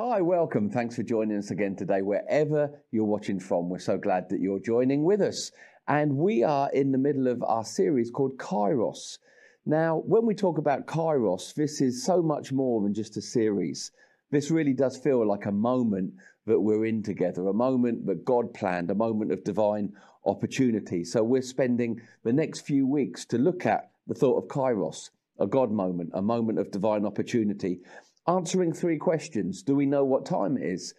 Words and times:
Hi, 0.00 0.20
welcome. 0.20 0.70
Thanks 0.70 0.94
for 0.94 1.02
joining 1.02 1.38
us 1.38 1.50
again 1.50 1.74
today, 1.74 2.02
wherever 2.02 2.70
you're 2.92 3.04
watching 3.04 3.40
from. 3.40 3.68
We're 3.68 3.80
so 3.80 3.98
glad 3.98 4.28
that 4.28 4.38
you're 4.38 4.60
joining 4.60 5.02
with 5.02 5.20
us. 5.20 5.50
And 5.88 6.16
we 6.16 6.44
are 6.44 6.70
in 6.70 6.92
the 6.92 6.98
middle 6.98 7.26
of 7.26 7.42
our 7.42 7.64
series 7.64 8.08
called 8.08 8.38
Kairos. 8.38 9.18
Now, 9.66 9.96
when 10.06 10.24
we 10.24 10.36
talk 10.36 10.58
about 10.58 10.86
Kairos, 10.86 11.52
this 11.52 11.80
is 11.80 12.04
so 12.04 12.22
much 12.22 12.52
more 12.52 12.80
than 12.80 12.94
just 12.94 13.16
a 13.16 13.20
series. 13.20 13.90
This 14.30 14.52
really 14.52 14.72
does 14.72 14.96
feel 14.96 15.26
like 15.26 15.46
a 15.46 15.50
moment 15.50 16.12
that 16.46 16.60
we're 16.60 16.86
in 16.86 17.02
together, 17.02 17.48
a 17.48 17.52
moment 17.52 18.06
that 18.06 18.24
God 18.24 18.54
planned, 18.54 18.92
a 18.92 18.94
moment 18.94 19.32
of 19.32 19.42
divine 19.42 19.94
opportunity. 20.24 21.02
So 21.02 21.24
we're 21.24 21.42
spending 21.42 22.00
the 22.22 22.32
next 22.32 22.60
few 22.60 22.86
weeks 22.86 23.24
to 23.24 23.36
look 23.36 23.66
at 23.66 23.90
the 24.06 24.14
thought 24.14 24.44
of 24.44 24.48
Kairos, 24.48 25.10
a 25.40 25.48
God 25.48 25.72
moment, 25.72 26.10
a 26.14 26.22
moment 26.22 26.60
of 26.60 26.70
divine 26.70 27.04
opportunity 27.04 27.80
answering 28.28 28.74
three 28.74 28.98
questions 28.98 29.62
Do 29.62 29.74
we 29.74 29.86
know 29.86 30.04
what 30.04 30.26
time 30.26 30.58
it 30.58 30.64
is? 30.64 30.94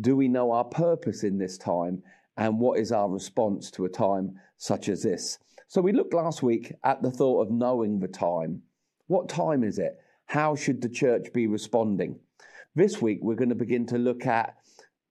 Do 0.00 0.16
we 0.16 0.28
know 0.28 0.50
our 0.50 0.64
purpose 0.64 1.22
in 1.22 1.36
this 1.36 1.58
time? 1.58 2.02
And 2.36 2.58
what 2.58 2.80
is 2.80 2.90
our 2.90 3.08
response 3.08 3.70
to 3.72 3.84
a 3.84 3.88
time 3.90 4.40
such 4.56 4.88
as 4.88 5.02
this? 5.02 5.38
So, 5.68 5.82
we 5.82 5.92
looked 5.92 6.14
last 6.14 6.42
week 6.42 6.72
at 6.82 7.02
the 7.02 7.10
thought 7.10 7.42
of 7.42 7.50
knowing 7.50 8.00
the 8.00 8.08
time. 8.08 8.62
What 9.08 9.28
time 9.28 9.62
is 9.62 9.78
it? 9.78 9.98
How 10.24 10.56
should 10.56 10.80
the 10.80 10.88
church 10.88 11.32
be 11.34 11.46
responding? 11.46 12.18
This 12.74 13.02
week, 13.02 13.18
we're 13.20 13.34
going 13.34 13.50
to 13.50 13.54
begin 13.54 13.84
to 13.86 13.98
look 13.98 14.26
at 14.26 14.56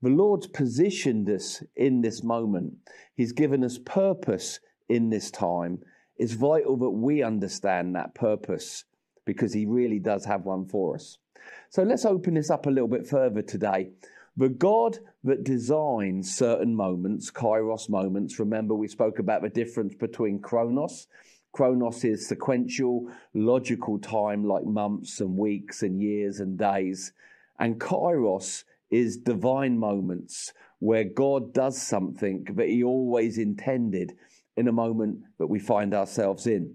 the 0.02 0.08
Lord's 0.08 0.48
positioned 0.48 1.28
us 1.30 1.62
in 1.76 2.00
this 2.00 2.24
moment. 2.24 2.72
He's 3.14 3.32
given 3.32 3.62
us 3.62 3.78
purpose 3.78 4.58
in 4.88 5.10
this 5.10 5.30
time. 5.30 5.78
It's 6.16 6.32
vital 6.32 6.76
that 6.78 6.90
we 6.90 7.22
understand 7.22 7.94
that 7.94 8.14
purpose 8.14 8.84
because 9.24 9.52
He 9.52 9.66
really 9.66 9.98
does 9.98 10.24
have 10.24 10.46
one 10.46 10.66
for 10.66 10.96
us. 10.96 11.18
So 11.68 11.82
let's 11.82 12.04
open 12.04 12.34
this 12.34 12.50
up 12.50 12.66
a 12.66 12.70
little 12.70 12.88
bit 12.88 13.06
further 13.06 13.42
today. 13.42 13.90
The 14.36 14.48
God 14.48 14.98
that 15.24 15.44
designs 15.44 16.34
certain 16.34 16.74
moments, 16.74 17.30
kairos 17.30 17.88
moments, 17.88 18.38
remember 18.38 18.74
we 18.74 18.88
spoke 18.88 19.18
about 19.18 19.42
the 19.42 19.48
difference 19.48 19.94
between 19.94 20.40
chronos. 20.40 21.08
Chronos 21.52 22.04
is 22.04 22.28
sequential, 22.28 23.10
logical 23.34 23.98
time 23.98 24.44
like 24.44 24.64
months 24.64 25.20
and 25.20 25.36
weeks 25.36 25.82
and 25.82 26.00
years 26.00 26.40
and 26.40 26.56
days. 26.56 27.12
And 27.58 27.80
kairos 27.80 28.64
is 28.90 29.16
divine 29.16 29.78
moments 29.78 30.52
where 30.78 31.04
God 31.04 31.52
does 31.52 31.80
something 31.80 32.46
that 32.54 32.68
he 32.68 32.82
always 32.82 33.36
intended 33.38 34.14
in 34.56 34.68
a 34.68 34.72
moment 34.72 35.18
that 35.38 35.46
we 35.46 35.58
find 35.58 35.94
ourselves 35.94 36.46
in. 36.46 36.74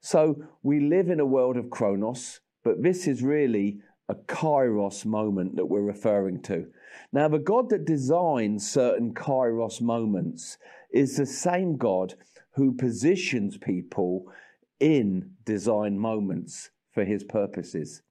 So 0.00 0.42
we 0.62 0.80
live 0.80 1.08
in 1.08 1.20
a 1.20 1.26
world 1.26 1.56
of 1.56 1.70
chronos, 1.70 2.40
but 2.62 2.82
this 2.82 3.06
is 3.06 3.22
really 3.22 3.80
a 4.08 4.14
kairos 4.14 5.04
moment 5.04 5.56
that 5.56 5.66
we're 5.66 5.80
referring 5.80 6.42
to. 6.42 6.66
Now, 7.12 7.28
the 7.28 7.38
God 7.38 7.70
that 7.70 7.84
designs 7.84 8.70
certain 8.70 9.14
kairos 9.14 9.80
moments 9.80 10.58
is 10.92 11.16
the 11.16 11.26
same 11.26 11.76
God 11.76 12.14
who 12.52 12.72
positions 12.72 13.58
people 13.58 14.26
in 14.80 15.30
design 15.44 15.98
moments 15.98 16.70
for 16.92 17.04
his 17.04 17.24
purposes. 17.24 18.02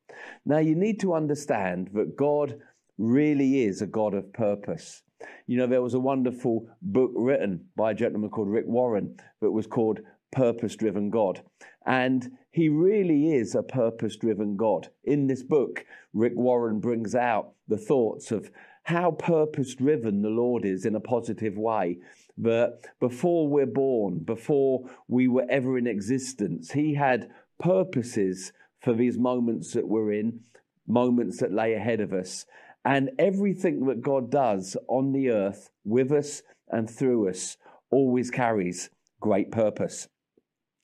Now, 0.45 0.59
you 0.59 0.75
need 0.75 0.99
to 1.01 1.13
understand 1.13 1.89
that 1.93 2.15
God 2.15 2.59
really 2.97 3.63
is 3.63 3.81
a 3.81 3.87
God 3.87 4.13
of 4.13 4.33
purpose. 4.33 5.03
You 5.47 5.57
know, 5.57 5.67
there 5.67 5.81
was 5.81 5.93
a 5.93 5.99
wonderful 5.99 6.67
book 6.81 7.11
written 7.15 7.65
by 7.75 7.91
a 7.91 7.95
gentleman 7.95 8.29
called 8.29 8.49
Rick 8.49 8.65
Warren 8.67 9.15
that 9.41 9.51
was 9.51 9.67
called 9.67 10.01
Purpose 10.31 10.75
Driven 10.75 11.09
God. 11.09 11.41
And 11.85 12.31
he 12.51 12.69
really 12.69 13.33
is 13.33 13.55
a 13.55 13.63
purpose 13.63 14.15
driven 14.15 14.55
God. 14.55 14.89
In 15.03 15.27
this 15.27 15.43
book, 15.43 15.85
Rick 16.13 16.33
Warren 16.35 16.79
brings 16.79 17.15
out 17.15 17.53
the 17.67 17.77
thoughts 17.77 18.31
of 18.31 18.51
how 18.83 19.11
purpose 19.11 19.75
driven 19.75 20.21
the 20.21 20.29
Lord 20.29 20.65
is 20.65 20.85
in 20.85 20.95
a 20.95 20.99
positive 20.99 21.57
way. 21.57 21.97
That 22.37 22.79
before 22.99 23.47
we're 23.47 23.65
born, 23.65 24.19
before 24.19 24.89
we 25.07 25.27
were 25.27 25.45
ever 25.49 25.77
in 25.77 25.87
existence, 25.87 26.71
he 26.71 26.93
had 26.95 27.29
purposes 27.59 28.51
for 28.79 28.93
these 28.93 29.17
moments 29.17 29.73
that 29.73 29.87
we're 29.87 30.11
in, 30.11 30.41
moments 30.87 31.39
that 31.39 31.53
lay 31.53 31.73
ahead 31.73 32.01
of 32.01 32.13
us. 32.13 32.45
And 32.85 33.11
everything 33.17 33.85
that 33.85 34.01
God 34.01 34.29
does 34.29 34.75
on 34.87 35.13
the 35.13 35.29
earth 35.29 35.69
with 35.85 36.11
us 36.11 36.41
and 36.69 36.89
through 36.89 37.29
us 37.29 37.57
always 37.89 38.29
carries 38.29 38.89
great 39.21 39.51
purpose 39.51 40.09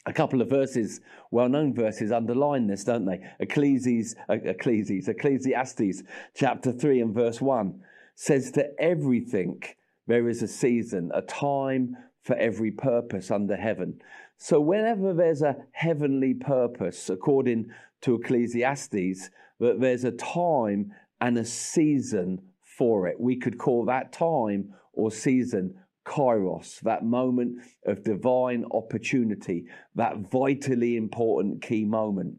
a 0.05 0.13
couple 0.13 0.41
of 0.41 0.49
verses, 0.49 1.01
well-known 1.31 1.73
verses, 1.73 2.11
underline 2.11 2.67
this, 2.67 2.83
don't 2.83 3.05
they? 3.05 3.19
Ecclesiastes, 3.39 4.15
uh, 4.29 4.33
Ecclesiastes, 4.33 5.07
Ecclesiastes, 5.07 6.03
chapter 6.33 6.71
three 6.71 7.01
and 7.01 7.13
verse 7.13 7.41
one 7.41 7.81
says, 8.15 8.51
"To 8.51 8.69
everything 8.79 9.61
there 10.07 10.27
is 10.29 10.41
a 10.41 10.47
season, 10.47 11.11
a 11.13 11.21
time 11.21 11.97
for 12.21 12.35
every 12.35 12.71
purpose 12.71 13.29
under 13.29 13.55
heaven." 13.55 14.01
So 14.37 14.61
whenever 14.61 15.13
there's 15.13 15.41
a 15.41 15.65
heavenly 15.71 16.33
purpose, 16.33 17.09
according 17.09 17.71
to 18.01 18.15
Ecclesiastes, 18.15 19.29
that 19.59 19.81
there's 19.81 20.05
a 20.05 20.11
time 20.11 20.93
and 21.19 21.37
a 21.37 21.43
season 21.43 22.41
for 22.61 23.07
it. 23.07 23.19
We 23.19 23.35
could 23.35 23.57
call 23.57 23.83
that 23.85 24.13
time 24.13 24.73
or 24.93 25.11
season 25.11 25.75
kairos, 26.09 26.79
that 26.81 27.05
moment 27.05 27.59
of 27.85 28.03
divine 28.03 28.65
opportunity, 28.71 29.65
that 29.95 30.17
vitally 30.17 30.97
important 30.97 31.61
key 31.61 31.85
moment. 31.85 32.35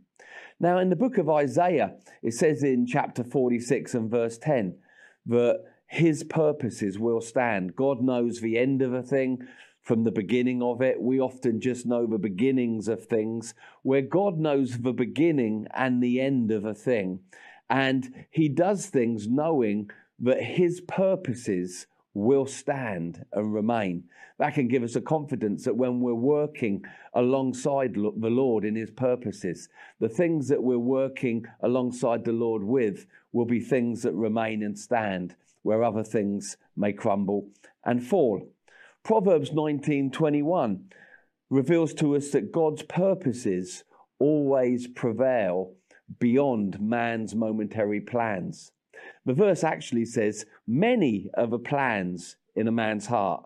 Now, 0.58 0.78
in 0.78 0.90
the 0.90 0.96
book 0.96 1.16
of 1.16 1.30
Isaiah, 1.30 1.94
it 2.22 2.34
says 2.34 2.62
in 2.62 2.86
chapter 2.86 3.24
46 3.24 3.94
and 3.94 4.10
verse 4.10 4.36
10 4.36 4.76
that 5.26 5.64
his 5.86 6.24
purposes 6.24 6.98
will 6.98 7.20
stand. 7.20 7.74
God 7.76 8.02
knows 8.02 8.40
the 8.40 8.58
end 8.58 8.82
of 8.82 8.92
a 8.92 9.02
thing 9.02 9.46
from 9.80 10.04
the 10.04 10.12
beginning 10.12 10.62
of 10.62 10.82
it. 10.82 11.00
We 11.00 11.18
often 11.20 11.60
just 11.60 11.86
know 11.86 12.06
the 12.06 12.18
beginnings 12.18 12.88
of 12.88 13.06
things, 13.06 13.54
where 13.82 14.02
God 14.02 14.38
knows 14.38 14.78
the 14.78 14.92
beginning 14.92 15.66
and 15.72 16.02
the 16.02 16.20
end 16.20 16.50
of 16.50 16.64
a 16.64 16.74
thing. 16.74 17.20
And 17.70 18.26
he 18.30 18.48
does 18.48 18.86
things 18.86 19.28
knowing 19.28 19.90
that 20.18 20.42
his 20.42 20.80
purposes 20.82 21.86
will 22.14 22.46
stand 22.46 23.24
and 23.32 23.54
remain. 23.54 24.04
That 24.38 24.54
can 24.54 24.68
give 24.68 24.82
us 24.82 24.96
a 24.96 25.00
confidence 25.00 25.64
that 25.64 25.76
when 25.76 26.00
we're 26.00 26.14
working 26.14 26.84
alongside 27.14 27.94
the 27.94 28.30
Lord 28.30 28.64
in 28.64 28.74
His 28.74 28.90
purposes, 28.90 29.68
the 29.98 30.08
things 30.08 30.48
that 30.48 30.62
we're 30.62 30.78
working 30.78 31.46
alongside 31.60 32.24
the 32.24 32.32
Lord 32.32 32.64
with 32.64 33.06
will 33.32 33.44
be 33.44 33.60
things 33.60 34.02
that 34.02 34.14
remain 34.14 34.62
and 34.62 34.78
stand, 34.78 35.36
where 35.62 35.84
other 35.84 36.02
things 36.02 36.56
may 36.76 36.92
crumble 36.92 37.48
and 37.84 38.02
fall. 38.02 38.48
Proverbs 39.02 39.52
19:21 39.52 40.90
reveals 41.48 41.94
to 41.94 42.16
us 42.16 42.30
that 42.30 42.52
God's 42.52 42.82
purposes 42.82 43.84
always 44.18 44.86
prevail 44.86 45.74
beyond 46.18 46.80
man's 46.80 47.34
momentary 47.34 48.00
plans. 48.00 48.72
The 49.24 49.34
verse 49.34 49.64
actually 49.64 50.04
says, 50.04 50.46
Many 50.66 51.30
are 51.36 51.46
the 51.46 51.58
plans 51.58 52.36
in 52.56 52.68
a 52.68 52.72
man's 52.72 53.06
heart, 53.06 53.44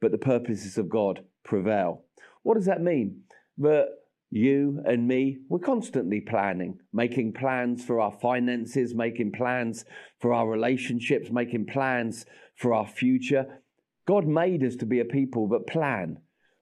but 0.00 0.12
the 0.12 0.18
purposes 0.18 0.78
of 0.78 0.88
God 0.88 1.24
prevail. 1.44 2.04
What 2.42 2.54
does 2.54 2.66
that 2.66 2.82
mean? 2.82 3.22
That 3.58 3.88
you 4.30 4.80
and 4.86 5.08
me, 5.08 5.38
we're 5.48 5.58
constantly 5.58 6.20
planning, 6.20 6.78
making 6.92 7.32
plans 7.32 7.84
for 7.84 8.00
our 8.00 8.12
finances, 8.12 8.94
making 8.94 9.32
plans 9.32 9.84
for 10.20 10.32
our 10.32 10.48
relationships, 10.48 11.30
making 11.30 11.66
plans 11.66 12.24
for 12.54 12.72
our 12.72 12.86
future. 12.86 13.60
God 14.06 14.26
made 14.26 14.62
us 14.62 14.76
to 14.76 14.86
be 14.86 15.00
a 15.00 15.04
people 15.04 15.48
that 15.48 15.66
plan. 15.66 16.18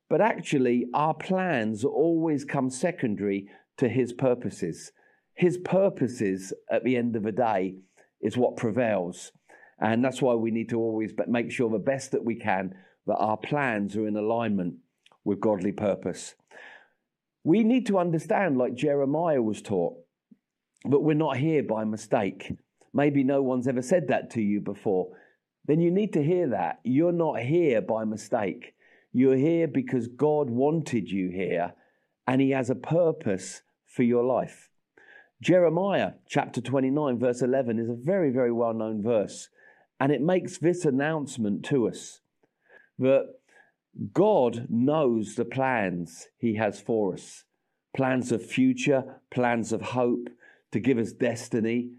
But 0.08 0.22
actually, 0.22 0.86
our 0.94 1.12
plans 1.12 1.84
always 1.84 2.44
come 2.44 2.70
secondary 2.70 3.48
to 3.76 3.88
His 3.88 4.14
purposes. 4.14 4.92
His 5.34 5.58
purposes 5.58 6.52
at 6.70 6.84
the 6.84 6.96
end 6.96 7.16
of 7.16 7.22
the 7.22 7.32
day 7.32 7.76
is 8.20 8.36
what 8.36 8.56
prevails. 8.56 9.32
And 9.80 10.04
that's 10.04 10.20
why 10.20 10.34
we 10.34 10.50
need 10.50 10.68
to 10.70 10.78
always 10.78 11.12
make 11.26 11.50
sure 11.50 11.70
the 11.70 11.78
best 11.78 12.12
that 12.12 12.24
we 12.24 12.34
can 12.34 12.74
that 13.06 13.16
our 13.16 13.36
plans 13.36 13.96
are 13.96 14.06
in 14.06 14.16
alignment 14.16 14.74
with 15.24 15.40
godly 15.40 15.72
purpose. 15.72 16.34
We 17.42 17.64
need 17.64 17.86
to 17.86 17.98
understand, 17.98 18.58
like 18.58 18.74
Jeremiah 18.74 19.40
was 19.40 19.62
taught, 19.62 19.96
that 20.84 21.00
we're 21.00 21.14
not 21.14 21.38
here 21.38 21.62
by 21.62 21.84
mistake. 21.84 22.52
Maybe 22.92 23.24
no 23.24 23.42
one's 23.42 23.68
ever 23.68 23.82
said 23.82 24.08
that 24.08 24.30
to 24.30 24.42
you 24.42 24.60
before. 24.60 25.08
Then 25.66 25.80
you 25.80 25.90
need 25.90 26.12
to 26.14 26.22
hear 26.22 26.48
that. 26.48 26.80
You're 26.84 27.12
not 27.12 27.40
here 27.40 27.80
by 27.80 28.04
mistake. 28.04 28.74
You're 29.12 29.36
here 29.36 29.68
because 29.68 30.08
God 30.08 30.50
wanted 30.50 31.10
you 31.10 31.30
here 31.30 31.74
and 32.26 32.40
He 32.40 32.50
has 32.50 32.70
a 32.70 32.74
purpose 32.74 33.62
for 33.86 34.02
your 34.02 34.24
life. 34.24 34.70
Jeremiah 35.40 36.12
chapter 36.28 36.60
29, 36.60 37.18
verse 37.18 37.42
11 37.42 37.78
is 37.78 37.88
a 37.88 37.94
very, 37.94 38.30
very 38.30 38.52
well 38.52 38.74
known 38.74 39.02
verse. 39.02 39.48
And 40.00 40.12
it 40.12 40.20
makes 40.20 40.58
this 40.58 40.84
announcement 40.84 41.64
to 41.66 41.88
us 41.88 42.20
that 42.98 43.34
God 44.12 44.66
knows 44.68 45.34
the 45.34 45.44
plans 45.44 46.28
He 46.38 46.56
has 46.56 46.80
for 46.80 47.14
us 47.14 47.44
plans 47.96 48.30
of 48.30 48.44
future, 48.44 49.20
plans 49.30 49.72
of 49.72 49.80
hope, 49.82 50.28
to 50.72 50.78
give 50.78 50.98
us 50.98 51.12
destiny. 51.12 51.90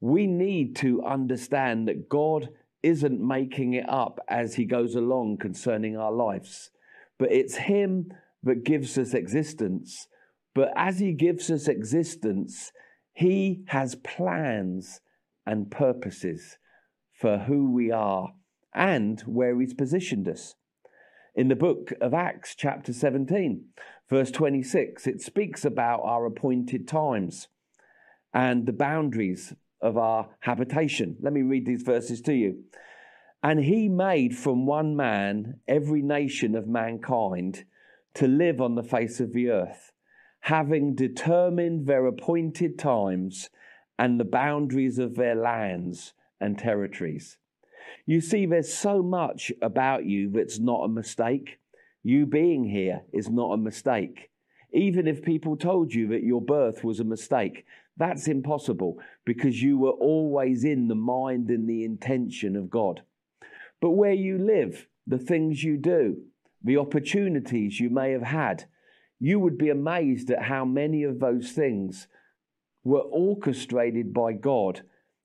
we 0.00 0.26
need 0.26 0.76
to 0.76 1.02
understand 1.02 1.88
that 1.88 2.08
God 2.08 2.48
isn't 2.82 3.20
making 3.20 3.72
it 3.74 3.88
up 3.88 4.20
as 4.28 4.54
he 4.54 4.64
goes 4.64 4.94
along 4.94 5.38
concerning 5.38 5.96
our 5.96 6.12
lives, 6.12 6.70
but 7.18 7.32
it's 7.32 7.56
him 7.56 8.12
that 8.42 8.64
gives 8.64 8.98
us 8.98 9.14
existence. 9.14 10.06
But 10.54 10.72
as 10.76 11.00
he 11.00 11.12
gives 11.12 11.50
us 11.50 11.68
existence, 11.68 12.72
he 13.12 13.64
has 13.66 13.96
plans 13.96 15.00
and 15.46 15.70
purposes 15.70 16.58
for 17.12 17.38
who 17.38 17.70
we 17.70 17.90
are 17.90 18.32
and 18.74 19.20
where 19.22 19.58
he's 19.60 19.74
positioned 19.74 20.28
us. 20.28 20.54
In 21.34 21.48
the 21.48 21.56
book 21.56 21.92
of 22.00 22.14
Acts, 22.14 22.54
chapter 22.54 22.92
17, 22.92 23.64
verse 24.08 24.30
26, 24.30 25.06
it 25.06 25.20
speaks 25.20 25.64
about 25.64 26.00
our 26.04 26.26
appointed 26.26 26.86
times 26.86 27.48
and 28.32 28.66
the 28.66 28.72
boundaries 28.72 29.54
of 29.80 29.96
our 29.96 30.28
habitation. 30.40 31.16
Let 31.20 31.32
me 31.32 31.42
read 31.42 31.66
these 31.66 31.82
verses 31.82 32.20
to 32.22 32.34
you. 32.34 32.64
And 33.42 33.60
he 33.60 33.88
made 33.88 34.36
from 34.36 34.66
one 34.66 34.96
man 34.96 35.60
every 35.68 36.02
nation 36.02 36.54
of 36.54 36.66
mankind 36.66 37.64
to 38.14 38.26
live 38.26 38.60
on 38.60 38.74
the 38.74 38.82
face 38.82 39.20
of 39.20 39.32
the 39.32 39.50
earth, 39.50 39.92
having 40.44 40.94
determined 40.94 41.86
their 41.86 42.04
appointed 42.04 42.78
times 42.78 43.48
and 43.98 44.20
the 44.20 44.24
boundaries 44.24 44.98
of 44.98 45.14
their 45.14 45.34
lands 45.34 46.12
and 46.38 46.58
territories. 46.58 47.38
You 48.04 48.20
see, 48.20 48.44
there's 48.44 48.72
so 48.72 49.02
much 49.02 49.50
about 49.62 50.04
you 50.04 50.30
that's 50.30 50.58
not 50.58 50.84
a 50.84 50.88
mistake. 50.88 51.60
You 52.02 52.26
being 52.26 52.64
here 52.64 53.04
is 53.10 53.30
not 53.30 53.54
a 53.54 53.56
mistake. 53.56 54.28
Even 54.70 55.06
if 55.06 55.22
people 55.22 55.56
told 55.56 55.94
you 55.94 56.08
that 56.08 56.22
your 56.22 56.42
birth 56.42 56.84
was 56.84 57.00
a 57.00 57.04
mistake, 57.04 57.64
that's 57.96 58.28
impossible 58.28 58.98
because 59.24 59.62
you 59.62 59.78
were 59.78 59.92
always 59.92 60.62
in 60.62 60.88
the 60.88 60.94
mind 60.94 61.48
and 61.48 61.66
the 61.66 61.84
intention 61.84 62.54
of 62.54 62.68
God. 62.68 63.00
But 63.80 63.92
where 63.92 64.12
you 64.12 64.36
live, 64.36 64.88
the 65.06 65.16
things 65.16 65.64
you 65.64 65.78
do, 65.78 66.18
the 66.62 66.76
opportunities 66.76 67.80
you 67.80 67.88
may 67.88 68.10
have 68.12 68.22
had, 68.22 68.66
you 69.18 69.38
would 69.38 69.58
be 69.58 69.70
amazed 69.70 70.30
at 70.30 70.42
how 70.42 70.64
many 70.64 71.02
of 71.04 71.20
those 71.20 71.52
things 71.52 72.08
were 72.82 73.00
orchestrated 73.00 74.12
by 74.12 74.32
God 74.32 74.82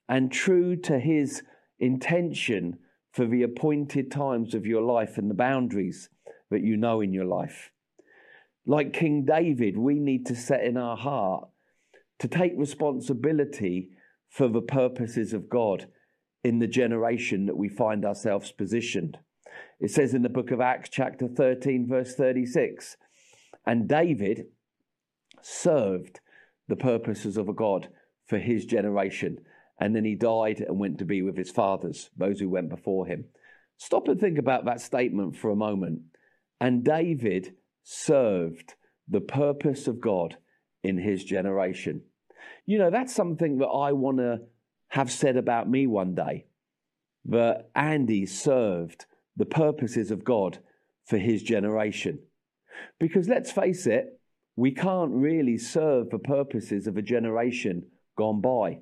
and 0.08 0.32
true 0.32 0.76
to 0.78 1.00
His 1.00 1.44
intention 1.80 2.80
for 3.12 3.26
the 3.26 3.44
appointed 3.44 4.12
times 4.12 4.54
of 4.54 4.66
your 4.66 4.82
life 4.82 5.18
and 5.18 5.30
the 5.30 5.36
boundaries 5.36 6.10
that 6.50 6.64
you 6.64 6.78
know 6.78 7.02
in 7.02 7.14
your 7.14 7.26
life. 7.26 7.72
Like 8.66 8.94
King 8.94 9.26
David, 9.26 9.78
we 9.78 10.00
need 10.00 10.26
to 10.28 10.36
set 10.36 10.64
in 10.64 10.78
our 10.78 10.98
heart 10.98 11.50
to 12.20 12.28
take 12.28 12.54
responsibility 12.56 13.90
for 14.30 14.48
the 14.48 14.62
purposes 14.62 15.34
of 15.34 15.50
God 15.50 15.88
in 16.44 16.60
the 16.60 16.68
generation 16.68 17.48
that 17.48 17.58
we 17.58 17.68
find 17.68 18.06
ourselves 18.06 18.52
positioned. 18.52 19.18
It 19.80 19.92
says 19.92 20.14
in 20.14 20.22
the 20.22 20.30
book 20.30 20.52
of 20.52 20.62
Acts, 20.62 20.90
chapter 20.90 21.28
13, 21.28 21.88
verse 21.88 22.16
36, 22.16 22.96
and 23.66 23.88
David 23.88 24.48
served 25.42 26.20
the 26.68 26.76
purposes 26.76 27.38
of 27.38 27.50
a 27.50 27.54
God 27.54 27.90
for 28.28 28.38
his 28.38 28.66
generation. 28.66 29.40
And 29.80 29.96
then 29.96 30.06
he 30.06 30.16
died 30.16 30.60
and 30.60 30.78
went 30.78 30.98
to 31.00 31.06
be 31.06 31.22
with 31.22 31.38
his 31.38 31.52
fathers, 31.52 32.10
those 32.18 32.40
who 32.40 32.50
went 32.50 32.70
before 32.70 33.08
him. 33.08 33.26
Stop 33.78 34.08
and 34.08 34.20
think 34.20 34.38
about 34.38 34.66
that 34.66 34.82
statement 34.82 35.38
for 35.38 35.50
a 35.50 35.56
moment. 35.56 36.02
And 36.60 36.84
David 36.84 37.56
served 37.84 38.76
the 39.08 39.22
purpose 39.22 39.88
of 39.88 40.02
God 40.02 40.38
in 40.84 40.98
his 40.98 41.24
generation. 41.24 42.02
You 42.66 42.78
know, 42.78 42.92
that's 42.92 43.16
something 43.16 43.58
that 43.60 43.68
I 43.68 43.94
want 43.94 44.18
to 44.18 44.42
have 44.90 45.12
said 45.12 45.38
about 45.38 45.70
me 45.70 45.88
one 45.88 46.14
day 46.14 46.46
that 47.26 47.70
Andy 47.76 48.26
served 48.26 49.06
the 49.38 49.46
purposes 49.46 50.12
of 50.12 50.24
God 50.24 50.60
for 51.06 51.18
his 51.18 51.42
generation. 51.42 52.20
Because 53.00 53.28
let's 53.28 53.52
face 53.52 53.88
it, 53.88 54.20
we 54.56 54.72
can't 54.72 55.12
really 55.12 55.58
serve 55.58 56.10
the 56.10 56.20
purposes 56.20 56.88
of 56.88 56.98
a 56.98 57.02
generation 57.02 57.86
gone 58.18 58.42
by. 58.42 58.80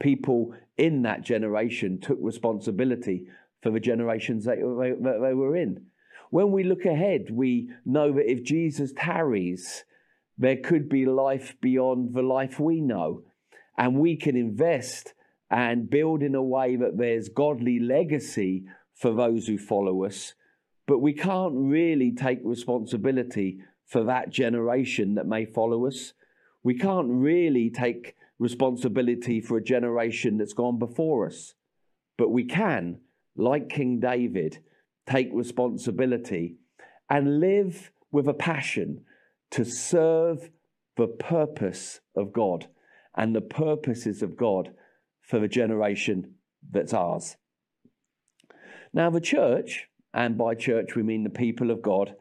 People 0.00 0.54
in 0.76 1.02
that 1.02 1.22
generation 1.22 2.00
took 2.00 2.18
responsibility 2.20 3.26
for 3.62 3.70
the 3.70 3.80
generations 3.80 4.44
that 4.44 4.56
they 4.58 5.34
were 5.34 5.56
in. 5.56 5.86
When 6.30 6.50
we 6.50 6.64
look 6.64 6.84
ahead, 6.84 7.30
we 7.30 7.70
know 7.84 8.12
that 8.12 8.30
if 8.30 8.42
Jesus 8.42 8.92
tarries, 8.96 9.84
there 10.36 10.56
could 10.56 10.88
be 10.88 11.06
life 11.06 11.54
beyond 11.60 12.12
the 12.12 12.22
life 12.22 12.58
we 12.58 12.80
know. 12.80 13.22
And 13.78 14.00
we 14.00 14.16
can 14.16 14.36
invest 14.36 15.14
and 15.48 15.88
build 15.88 16.22
in 16.22 16.34
a 16.34 16.42
way 16.42 16.74
that 16.74 16.98
there's 16.98 17.28
godly 17.28 17.78
legacy 17.78 18.64
for 18.94 19.14
those 19.14 19.46
who 19.46 19.58
follow 19.58 20.04
us. 20.04 20.34
But 20.86 20.98
we 20.98 21.12
can't 21.12 21.54
really 21.54 22.12
take 22.12 22.40
responsibility 22.42 23.60
for 23.86 24.04
that 24.04 24.30
generation 24.30 25.14
that 25.14 25.26
may 25.26 25.44
follow 25.44 25.86
us. 25.86 26.12
We 26.62 26.74
can't 26.78 27.08
really 27.10 27.70
take 27.70 28.16
responsibility 28.38 29.40
for 29.40 29.56
a 29.56 29.64
generation 29.64 30.38
that's 30.38 30.52
gone 30.52 30.78
before 30.78 31.26
us. 31.26 31.54
But 32.16 32.30
we 32.30 32.44
can, 32.44 33.00
like 33.36 33.68
King 33.68 34.00
David, 34.00 34.58
take 35.06 35.30
responsibility 35.32 36.56
and 37.08 37.40
live 37.40 37.90
with 38.10 38.28
a 38.28 38.34
passion 38.34 39.04
to 39.50 39.64
serve 39.64 40.50
the 40.96 41.06
purpose 41.06 42.00
of 42.16 42.32
God 42.32 42.66
and 43.16 43.34
the 43.34 43.40
purposes 43.40 44.22
of 44.22 44.36
God 44.36 44.72
for 45.20 45.38
the 45.38 45.48
generation 45.48 46.34
that's 46.70 46.94
ours. 46.94 47.36
Now, 48.92 49.10
the 49.10 49.20
church, 49.20 49.88
and 50.14 50.38
by 50.38 50.54
church 50.54 50.94
we 50.94 51.02
mean 51.02 51.24
the 51.24 51.30
people 51.30 51.70
of 51.70 51.82
God, 51.82 52.14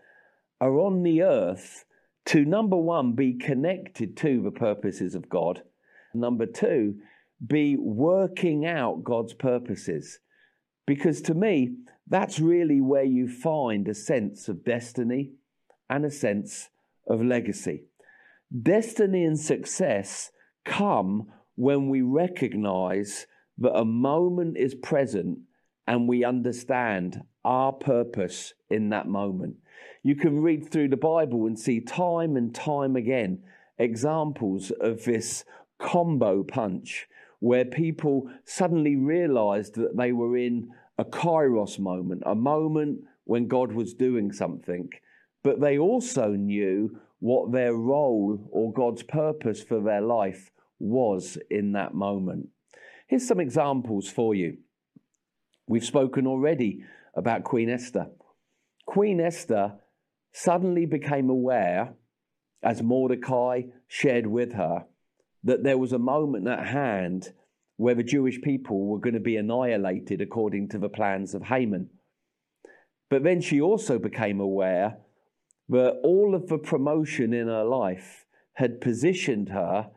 are 0.59 0.79
on 0.79 1.03
the 1.03 1.21
earth 1.21 1.85
to 2.25 2.45
number 2.45 2.77
one, 2.77 3.13
be 3.13 3.33
connected 3.33 4.17
to 4.17 4.41
the 4.41 4.51
purposes 4.51 5.13
of 5.13 5.29
God, 5.29 5.61
number 6.13 6.45
two, 6.45 6.95
be 7.45 7.75
working 7.77 8.65
out 8.65 9.03
God's 9.03 9.33
purposes. 9.33 10.19
Because 10.87 11.21
to 11.23 11.33
me, 11.33 11.75
that's 12.07 12.39
really 12.39 12.81
where 12.81 13.03
you 13.03 13.27
find 13.27 13.87
a 13.87 13.93
sense 13.93 14.47
of 14.47 14.63
destiny 14.63 15.31
and 15.89 16.05
a 16.05 16.11
sense 16.11 16.69
of 17.07 17.21
legacy. 17.21 17.83
Destiny 18.61 19.25
and 19.25 19.39
success 19.39 20.31
come 20.63 21.27
when 21.55 21.89
we 21.89 22.01
recognize 22.01 23.27
that 23.57 23.75
a 23.75 23.85
moment 23.85 24.57
is 24.57 24.75
present 24.75 25.39
and 25.87 26.07
we 26.07 26.23
understand 26.23 27.21
our 27.43 27.71
purpose 27.71 28.53
in 28.69 28.89
that 28.89 29.07
moment. 29.07 29.55
You 30.01 30.15
can 30.15 30.41
read 30.41 30.69
through 30.69 30.89
the 30.89 30.97
Bible 30.97 31.45
and 31.45 31.57
see 31.57 31.79
time 31.79 32.35
and 32.35 32.53
time 32.53 32.95
again 32.95 33.43
examples 33.77 34.71
of 34.79 35.03
this 35.03 35.43
combo 35.79 36.43
punch 36.43 37.07
where 37.39 37.65
people 37.65 38.29
suddenly 38.45 38.95
realized 38.95 39.75
that 39.75 39.97
they 39.97 40.11
were 40.11 40.37
in 40.37 40.69
a 40.97 41.03
kairos 41.03 41.79
moment, 41.79 42.23
a 42.25 42.35
moment 42.35 43.01
when 43.25 43.47
God 43.47 43.73
was 43.73 43.93
doing 43.93 44.31
something 44.31 44.89
but 45.43 45.59
they 45.59 45.77
also 45.77 46.29
knew 46.29 46.99
what 47.19 47.51
their 47.51 47.75
role 47.75 48.39
or 48.51 48.73
God's 48.73 49.03
purpose 49.03 49.61
for 49.61 49.81
their 49.81 50.01
life 50.01 50.51
was 50.79 51.37
in 51.49 51.73
that 51.73 51.93
moment. 51.93 52.49
Here's 53.07 53.27
some 53.27 53.39
examples 53.39 54.09
for 54.09 54.33
you. 54.33 54.57
We've 55.67 55.83
spoken 55.83 56.27
already 56.27 56.83
about 57.15 57.43
Queen 57.43 57.69
Esther. 57.69 58.07
Queen 58.85 59.19
Esther 59.19 59.75
suddenly 60.33 60.85
became 60.85 61.29
aware, 61.29 61.93
as 62.61 62.81
Mordecai 62.81 63.63
shared 63.87 64.27
with 64.27 64.53
her, 64.53 64.85
that 65.43 65.63
there 65.63 65.77
was 65.77 65.93
a 65.93 65.99
moment 65.99 66.47
at 66.47 66.67
hand 66.67 67.33
where 67.77 67.95
the 67.95 68.03
Jewish 68.03 68.41
people 68.41 68.85
were 68.87 68.99
going 68.99 69.13
to 69.13 69.19
be 69.19 69.37
annihilated 69.37 70.21
according 70.21 70.69
to 70.69 70.79
the 70.79 70.89
plans 70.89 71.33
of 71.33 71.43
Haman. 71.43 71.89
But 73.09 73.23
then 73.23 73.41
she 73.41 73.61
also 73.61 73.99
became 73.99 74.39
aware 74.39 74.97
but 75.69 75.99
all 76.03 76.35
of 76.35 76.47
the 76.47 76.57
promotion 76.57 77.33
in 77.33 77.47
her 77.47 77.63
life 77.63 78.25
had 78.53 78.81
positioned 78.81 79.49
her 79.49 79.89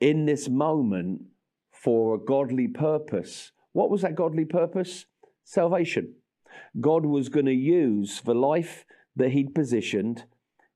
in 0.00 0.26
this 0.26 0.48
moment 0.48 1.22
for 1.70 2.14
a 2.14 2.18
godly 2.18 2.68
purpose. 2.68 3.52
What 3.78 3.90
was 3.90 4.02
that 4.02 4.16
godly 4.16 4.44
purpose? 4.44 5.06
Salvation. 5.44 6.14
God 6.80 7.06
was 7.06 7.28
going 7.28 7.46
to 7.46 7.52
use 7.52 8.20
the 8.20 8.34
life 8.34 8.84
that 9.14 9.30
he'd 9.30 9.54
positioned 9.54 10.24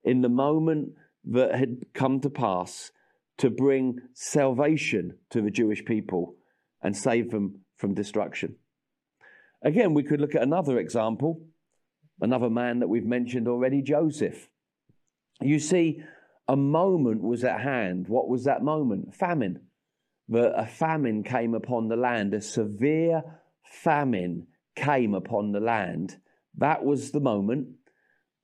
in 0.04 0.21
the 0.23 0.28
moment 0.28 0.90
that 1.25 1.54
had 1.56 1.78
come 1.94 2.21
to 2.21 2.30
pass 2.30 2.92
to 3.38 3.50
bring 3.50 3.99
salvation 4.14 5.18
to 5.30 5.42
the 5.42 5.50
Jewish 5.50 5.85
people 5.85 6.37
and 6.80 6.97
save 6.97 7.30
them 7.30 7.62
from 7.76 7.94
destruction. 7.94 8.54
Again, 9.64 9.94
we 9.94 10.04
could 10.04 10.21
look 10.21 10.35
at 10.35 10.42
another 10.42 10.78
example 10.78 11.42
Another 12.23 12.50
man 12.50 12.78
that 12.78 12.88
we've 12.88 13.04
mentioned 13.04 13.49
already, 13.49 13.82
Joseph. 13.82 14.49
You 15.40 15.59
see, 15.59 16.04
a 16.47 16.54
moment 16.56 17.21
was 17.21 17.42
at 17.42 17.61
hand. 17.61 18.06
What 18.06 18.28
was 18.28 18.44
that 18.44 18.62
moment? 18.62 19.12
Famine. 19.16 19.61
That 20.33 20.59
a 20.59 20.67
famine 20.67 21.23
came 21.23 21.55
upon 21.55 21.89
the 21.89 21.97
land, 21.97 22.35
a 22.35 22.41
severe 22.41 23.23
famine 23.65 24.47
came 24.75 25.15
upon 25.15 25.53
the 25.53 25.61
land. 25.61 26.17
That 26.57 26.85
was 26.85 27.11
the 27.11 27.21
moment. 27.21 27.69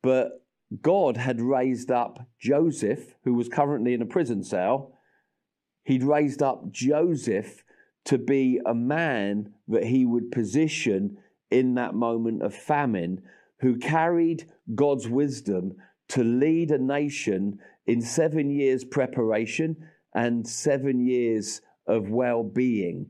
But 0.03 0.45
God 0.83 1.17
had 1.17 1.41
raised 1.41 1.91
up 1.91 2.27
Joseph, 2.39 3.15
who 3.25 3.35
was 3.35 3.49
currently 3.49 3.95
in 3.95 4.03
a 4.03 4.07
prison 4.07 4.45
cell. 4.45 4.99
He'd 5.85 6.03
raised 6.03 6.43
up 6.43 6.71
Joseph 6.71 7.65
to 8.05 8.19
be 8.19 8.61
a 8.67 8.75
man 8.75 9.55
that 9.69 9.85
he 9.85 10.05
would 10.05 10.31
position 10.31 11.19
in 11.51 11.75
that 11.75 11.95
moment 11.95 12.43
of 12.43 12.55
famine, 12.55 13.23
who 13.61 13.79
carried 13.79 14.51
God's 14.75 15.09
wisdom 15.09 15.75
to 16.09 16.23
lead 16.23 16.71
a 16.71 16.79
nation 16.79 17.59
in 17.87 18.03
seven 18.03 18.51
years' 18.51 18.85
preparation 18.85 19.77
and 20.15 20.47
seven 20.47 21.07
years 21.07 21.61
of 21.89 22.11
well 22.11 22.45
being. 22.45 23.09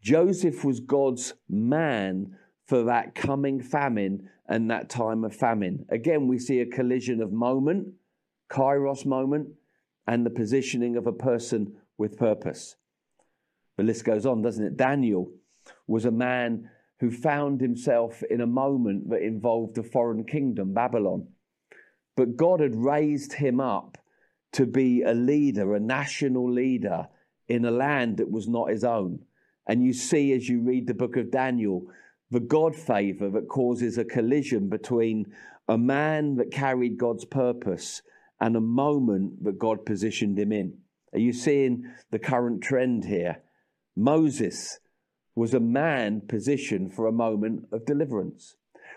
Joseph 0.00 0.64
was 0.64 0.80
God's 0.80 1.34
man 1.48 2.36
for 2.66 2.84
that 2.84 3.14
coming 3.14 3.60
famine 3.60 4.28
and 4.48 4.70
that 4.70 4.88
time 4.88 5.24
of 5.24 5.34
famine. 5.34 5.84
Again, 5.90 6.26
we 6.26 6.38
see 6.38 6.60
a 6.60 6.66
collision 6.66 7.20
of 7.20 7.32
moment, 7.32 7.88
kairos 8.50 9.04
moment, 9.04 9.48
and 10.06 10.24
the 10.24 10.30
positioning 10.30 10.96
of 10.96 11.06
a 11.06 11.12
person 11.12 11.74
with 11.98 12.18
purpose. 12.18 12.76
The 13.76 13.84
list 13.84 14.04
goes 14.04 14.26
on, 14.26 14.42
doesn't 14.42 14.64
it? 14.64 14.76
Daniel 14.76 15.30
was 15.86 16.04
a 16.04 16.10
man 16.10 16.68
who 17.00 17.10
found 17.10 17.60
himself 17.60 18.22
in 18.30 18.40
a 18.40 18.46
moment 18.46 19.10
that 19.10 19.22
involved 19.22 19.78
a 19.78 19.82
foreign 19.82 20.24
kingdom, 20.24 20.72
Babylon. 20.72 21.26
But 22.16 22.36
God 22.36 22.60
had 22.60 22.76
raised 22.76 23.32
him 23.34 23.60
up 23.60 23.98
to 24.52 24.66
be 24.66 25.02
a 25.02 25.14
leader, 25.14 25.74
a 25.74 25.80
national 25.80 26.50
leader 26.50 27.08
in 27.52 27.64
a 27.64 27.70
land 27.70 28.16
that 28.16 28.30
was 28.30 28.48
not 28.48 28.70
his 28.70 28.84
own. 28.84 29.20
And 29.66 29.84
you 29.84 29.92
see 29.92 30.32
as 30.32 30.48
you 30.48 30.60
read 30.60 30.86
the 30.86 30.94
book 30.94 31.16
of 31.16 31.30
Daniel, 31.30 31.86
the 32.30 32.40
God 32.40 32.74
favor 32.74 33.28
that 33.30 33.48
causes 33.48 33.98
a 33.98 34.04
collision 34.04 34.68
between 34.68 35.32
a 35.68 35.76
man 35.78 36.36
that 36.36 36.50
carried 36.50 36.98
God's 36.98 37.24
purpose 37.24 38.02
and 38.40 38.56
a 38.56 38.60
moment 38.60 39.44
that 39.44 39.58
God 39.58 39.84
positioned 39.84 40.38
him 40.38 40.50
in. 40.50 40.78
Are 41.12 41.18
you 41.18 41.32
seeing 41.32 41.84
the 42.10 42.18
current 42.18 42.62
trend 42.62 43.04
here? 43.04 43.42
Moses 43.94 44.80
was 45.34 45.52
a 45.54 45.60
man 45.60 46.22
positioned 46.26 46.94
for 46.94 47.06
a 47.06 47.12
moment 47.12 47.66
of 47.70 47.84
deliverance. 47.84 48.56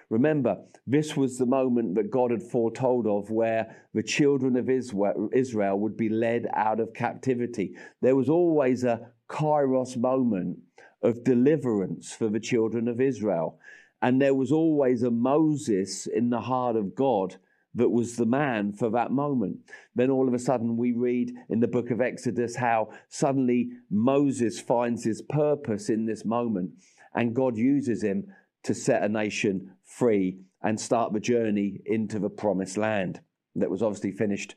Remember, 0.09 0.57
this 0.85 1.17
was 1.17 1.37
the 1.37 1.45
moment 1.45 1.95
that 1.95 2.11
God 2.11 2.31
had 2.31 2.43
foretold 2.43 3.07
of 3.07 3.31
where 3.31 3.75
the 3.93 4.03
children 4.03 4.55
of 4.55 4.69
Israel 4.69 5.79
would 5.79 5.97
be 5.97 6.09
led 6.09 6.47
out 6.53 6.79
of 6.79 6.93
captivity. 6.93 7.75
There 8.01 8.15
was 8.15 8.29
always 8.29 8.83
a 8.83 9.11
kairos 9.29 9.97
moment 9.97 10.59
of 11.01 11.23
deliverance 11.23 12.11
for 12.11 12.29
the 12.29 12.39
children 12.39 12.87
of 12.87 13.01
Israel. 13.01 13.59
And 14.01 14.21
there 14.21 14.35
was 14.35 14.51
always 14.51 15.01
a 15.03 15.09
Moses 15.09 16.05
in 16.05 16.29
the 16.29 16.41
heart 16.41 16.75
of 16.75 16.93
God 16.95 17.37
that 17.73 17.89
was 17.89 18.15
the 18.15 18.25
man 18.25 18.73
for 18.73 18.89
that 18.91 19.11
moment. 19.11 19.57
Then 19.95 20.09
all 20.09 20.27
of 20.27 20.33
a 20.33 20.39
sudden, 20.39 20.77
we 20.77 20.93
read 20.93 21.33
in 21.49 21.59
the 21.59 21.67
book 21.67 21.91
of 21.91 21.99
Exodus 21.99 22.55
how 22.55 22.89
suddenly 23.09 23.69
Moses 23.89 24.59
finds 24.59 25.03
his 25.03 25.21
purpose 25.23 25.89
in 25.89 26.05
this 26.05 26.23
moment, 26.23 26.71
and 27.13 27.35
God 27.35 27.57
uses 27.57 28.03
him 28.03 28.27
to 28.63 28.73
set 28.73 29.03
a 29.03 29.09
nation 29.09 29.71
free 29.85 30.39
and 30.61 30.79
start 30.79 31.13
the 31.13 31.19
journey 31.19 31.79
into 31.85 32.19
the 32.19 32.29
promised 32.29 32.77
land 32.77 33.21
that 33.55 33.69
was 33.69 33.81
obviously 33.81 34.11
finished 34.11 34.55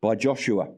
by 0.00 0.14
Joshua. 0.14 0.68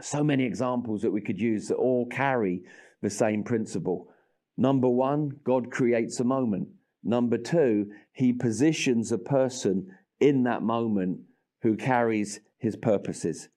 So 0.00 0.22
many 0.22 0.44
examples 0.44 1.02
that 1.02 1.12
we 1.12 1.22
could 1.22 1.40
use 1.40 1.68
that 1.68 1.76
all 1.76 2.06
carry 2.06 2.62
the 3.02 3.10
same 3.10 3.44
principle. 3.44 4.08
Number 4.56 4.88
one, 4.88 5.40
God 5.44 5.70
creates 5.70 6.20
a 6.20 6.24
moment. 6.24 6.68
Number 7.02 7.38
two, 7.38 7.92
he 8.12 8.32
positions 8.32 9.12
a 9.12 9.18
person 9.18 9.94
in 10.20 10.42
that 10.44 10.62
moment 10.62 11.20
who 11.62 11.76
carries 11.76 12.40
his 12.58 12.76
purposes. 12.76 13.48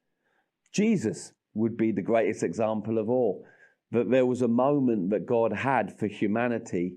Jesus 0.72 1.34
would 1.54 1.76
be 1.76 1.92
the 1.92 2.02
greatest 2.02 2.44
example 2.44 2.98
of 2.98 3.10
all. 3.10 3.46
That 3.92 4.12
there 4.12 4.26
was 4.26 4.42
a 4.42 4.48
moment 4.48 5.10
that 5.10 5.26
God 5.26 5.52
had 5.52 5.98
for 5.98 6.08
humanity 6.08 6.94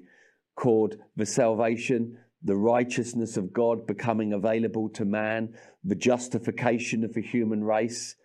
called 0.56 0.96
the 1.16 1.24
salvation, 1.24 2.18
the 2.44 2.56
righteousness 2.56 3.36
of 3.36 3.52
God 3.52 3.86
becoming 3.86 4.32
available 4.32 4.88
to 4.90 5.04
man, 5.04 5.54
the 5.84 5.94
justification 5.94 7.04
of 7.04 7.14
the 7.14 7.22
human 7.22 7.62
race. 7.64 8.16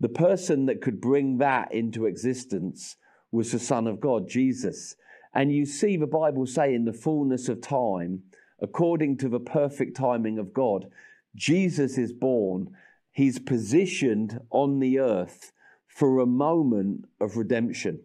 The 0.00 0.08
person 0.08 0.66
that 0.66 0.80
could 0.80 1.00
bring 1.00 1.38
that 1.38 1.72
into 1.72 2.06
existence 2.06 2.96
was 3.30 3.52
the 3.52 3.58
Son 3.58 3.86
of 3.86 4.00
God, 4.00 4.28
Jesus. 4.28 4.96
And 5.34 5.52
you 5.52 5.64
see 5.64 5.96
the 5.96 6.06
Bible 6.06 6.46
say 6.46 6.74
in 6.74 6.84
the 6.84 6.92
fullness 6.92 7.48
of 7.48 7.60
time, 7.60 8.24
according 8.60 9.16
to 9.18 9.28
the 9.28 9.40
perfect 9.40 9.96
timing 9.96 10.38
of 10.38 10.52
God, 10.52 10.86
Jesus 11.34 11.96
is 11.96 12.12
born. 12.12 12.76
He's 13.12 13.38
positioned 13.38 14.40
on 14.50 14.80
the 14.80 14.98
earth 14.98 15.52
for 15.86 16.18
a 16.18 16.26
moment 16.26 17.06
of 17.20 17.36
redemption. 17.36 18.00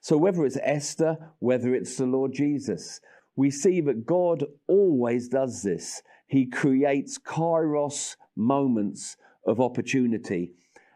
So, 0.00 0.16
whether 0.16 0.44
it's 0.44 0.58
Esther, 0.62 1.18
whether 1.38 1.74
it's 1.74 1.96
the 1.96 2.06
Lord 2.06 2.32
Jesus, 2.32 3.00
we 3.36 3.50
see 3.50 3.80
that 3.80 4.06
God 4.06 4.44
always 4.66 5.28
does 5.28 5.62
this. 5.62 6.02
He 6.26 6.46
creates 6.46 7.18
kairos 7.18 8.16
moments 8.36 9.16
of 9.46 9.60
opportunity 9.60 10.52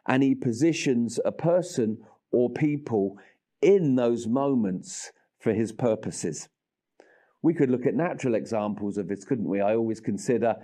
and 0.06 0.22
he 0.22 0.34
positions 0.34 1.18
a 1.24 1.32
person 1.32 1.98
or 2.30 2.50
people 2.50 3.18
in 3.60 3.96
those 3.96 4.26
moments 4.26 5.12
for 5.38 5.52
his 5.52 5.72
purposes. 5.72 6.48
We 7.42 7.54
could 7.54 7.70
look 7.70 7.86
at 7.86 7.94
natural 7.94 8.34
examples 8.34 8.98
of 8.98 9.08
this, 9.08 9.24
couldn't 9.24 9.48
we? 9.48 9.60
I 9.60 9.74
always 9.74 10.00
consider 10.00 10.56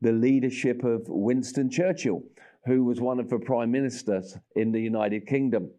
the 0.00 0.12
leadership 0.12 0.84
of 0.84 1.02
Winston 1.08 1.70
Churchill, 1.70 2.22
who 2.64 2.84
was 2.84 3.00
one 3.00 3.18
of 3.18 3.28
the 3.28 3.38
prime 3.38 3.70
ministers 3.70 4.36
in 4.54 4.72
the 4.72 4.80
United 4.80 5.26
Kingdom. 5.26 5.70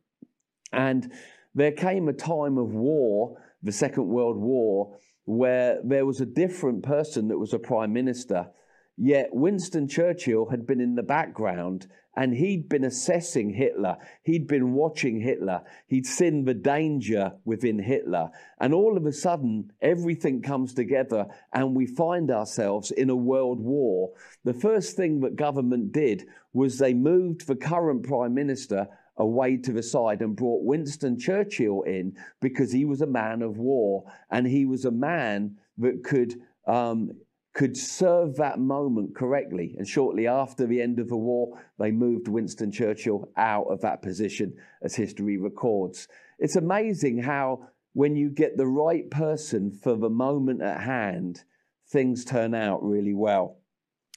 And 0.72 1.12
there 1.56 1.72
came 1.72 2.10
a 2.10 2.14
time 2.14 2.58
of 2.58 2.74
war, 2.74 3.38
the 3.64 3.72
Second 3.72 4.08
World 4.08 4.38
War, 4.38 4.98
where 5.26 5.80
there 5.84 6.06
was 6.06 6.22
a 6.22 6.26
different 6.26 6.84
person 6.84 7.28
that 7.28 7.38
was 7.38 7.54
a 7.54 7.60
prime 7.60 7.94
minister. 7.94 8.50
Yet 8.98 9.30
Winston 9.32 9.88
Churchill 9.88 10.50
had 10.50 10.68
been 10.68 10.82
in 10.82 10.96
the 10.96 11.04
background 11.04 11.88
and 12.16 12.34
he'd 12.34 12.68
been 12.68 12.84
assessing 12.84 13.52
Hitler. 13.52 13.96
He'd 14.24 14.46
been 14.46 14.74
watching 14.74 15.22
Hitler. 15.22 15.62
He'd 15.88 16.06
seen 16.06 16.44
the 16.44 16.54
danger 16.54 17.32
within 17.46 17.80
Hitler. 17.80 18.32
And 18.60 18.74
all 18.74 18.98
of 18.98 19.06
a 19.06 19.14
sudden, 19.14 19.72
everything 19.82 20.42
comes 20.42 20.74
together 20.74 21.28
and 21.54 21.76
we 21.76 21.86
find 21.86 22.30
ourselves 22.30 22.92
in 22.92 23.10
a 23.10 23.16
world 23.16 23.62
war. 23.62 24.12
The 24.44 24.54
first 24.54 24.98
thing 24.98 25.22
that 25.22 25.38
government 25.38 25.94
did 25.94 26.26
was 26.52 26.78
they 26.78 26.94
moved 26.94 27.48
the 27.48 27.56
current 27.56 28.04
prime 28.04 28.34
minister 28.34 28.88
away 29.20 29.58
to 29.58 29.72
the 29.72 29.84
side 29.84 30.22
and 30.22 30.36
brought 30.36 30.64
Winston 30.64 31.20
Churchill 31.20 31.84
in 31.84 32.16
because 32.42 32.72
he 32.72 32.86
was 32.86 33.02
a 33.02 33.08
man 33.08 33.42
of 33.42 33.58
war 33.58 34.04
and 34.32 34.48
he 34.48 34.66
was 34.66 34.86
a 34.86 34.92
man 34.92 35.58
that 35.78 36.04
could 36.04 36.36
um, 36.66 37.12
could 37.54 37.76
serve 37.76 38.36
that 38.36 38.60
moment 38.60 39.16
correctly. 39.16 39.76
And 39.78 39.88
shortly 39.88 40.28
after 40.28 40.66
the 40.66 40.82
end 40.82 41.00
of 41.00 41.10
the 41.10 41.18
war, 41.18 41.60
they 41.78 41.92
moved 41.92 42.28
Winston 42.28 42.72
Churchill 42.72 43.30
out 43.38 43.66
of 43.66 43.82
that 43.82 44.02
position, 44.02 44.54
as 44.82 44.96
history 44.96 45.38
records. 45.38 46.08
It's 46.38 46.56
amazing 46.56 47.22
how, 47.22 47.68
when 47.94 48.16
you 48.16 48.30
get 48.30 48.56
the 48.56 48.68
right 48.68 49.10
person 49.10 49.72
for 49.72 49.96
the 49.96 50.10
moment 50.10 50.62
at 50.62 50.80
hand, 50.80 51.44
things 51.90 52.24
turn 52.24 52.54
out 52.54 52.84
really 52.84 53.16
well. 53.16 53.58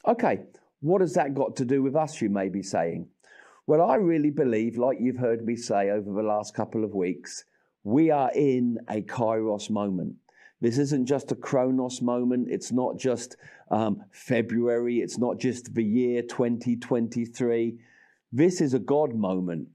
Okay, 0.06 0.42
what 0.80 1.00
has 1.00 1.14
that 1.14 1.34
got 1.34 1.56
to 1.56 1.64
do 1.64 1.82
with 1.82 1.96
us, 1.96 2.20
you 2.20 2.28
may 2.28 2.48
be 2.48 2.62
saying? 2.62 3.08
Well, 3.64 3.80
I 3.80 3.94
really 3.94 4.30
believe, 4.30 4.76
like 4.76 4.98
you've 5.00 5.18
heard 5.18 5.46
me 5.46 5.54
say 5.54 5.90
over 5.90 6.12
the 6.12 6.26
last 6.26 6.52
couple 6.52 6.82
of 6.82 6.94
weeks, 6.94 7.44
we 7.84 8.10
are 8.10 8.32
in 8.34 8.78
a 8.88 9.02
kairos 9.02 9.70
moment. 9.70 10.16
This 10.60 10.78
isn't 10.78 11.06
just 11.06 11.30
a 11.30 11.36
Chronos 11.36 12.02
moment. 12.02 12.48
It's 12.50 12.72
not 12.72 12.98
just 12.98 13.36
um, 13.70 14.02
February. 14.10 14.98
It's 14.98 15.16
not 15.16 15.38
just 15.38 15.74
the 15.74 15.84
year 15.84 16.22
2023. 16.22 17.78
This 18.32 18.60
is 18.60 18.74
a 18.74 18.80
God 18.80 19.14
moment. 19.14 19.68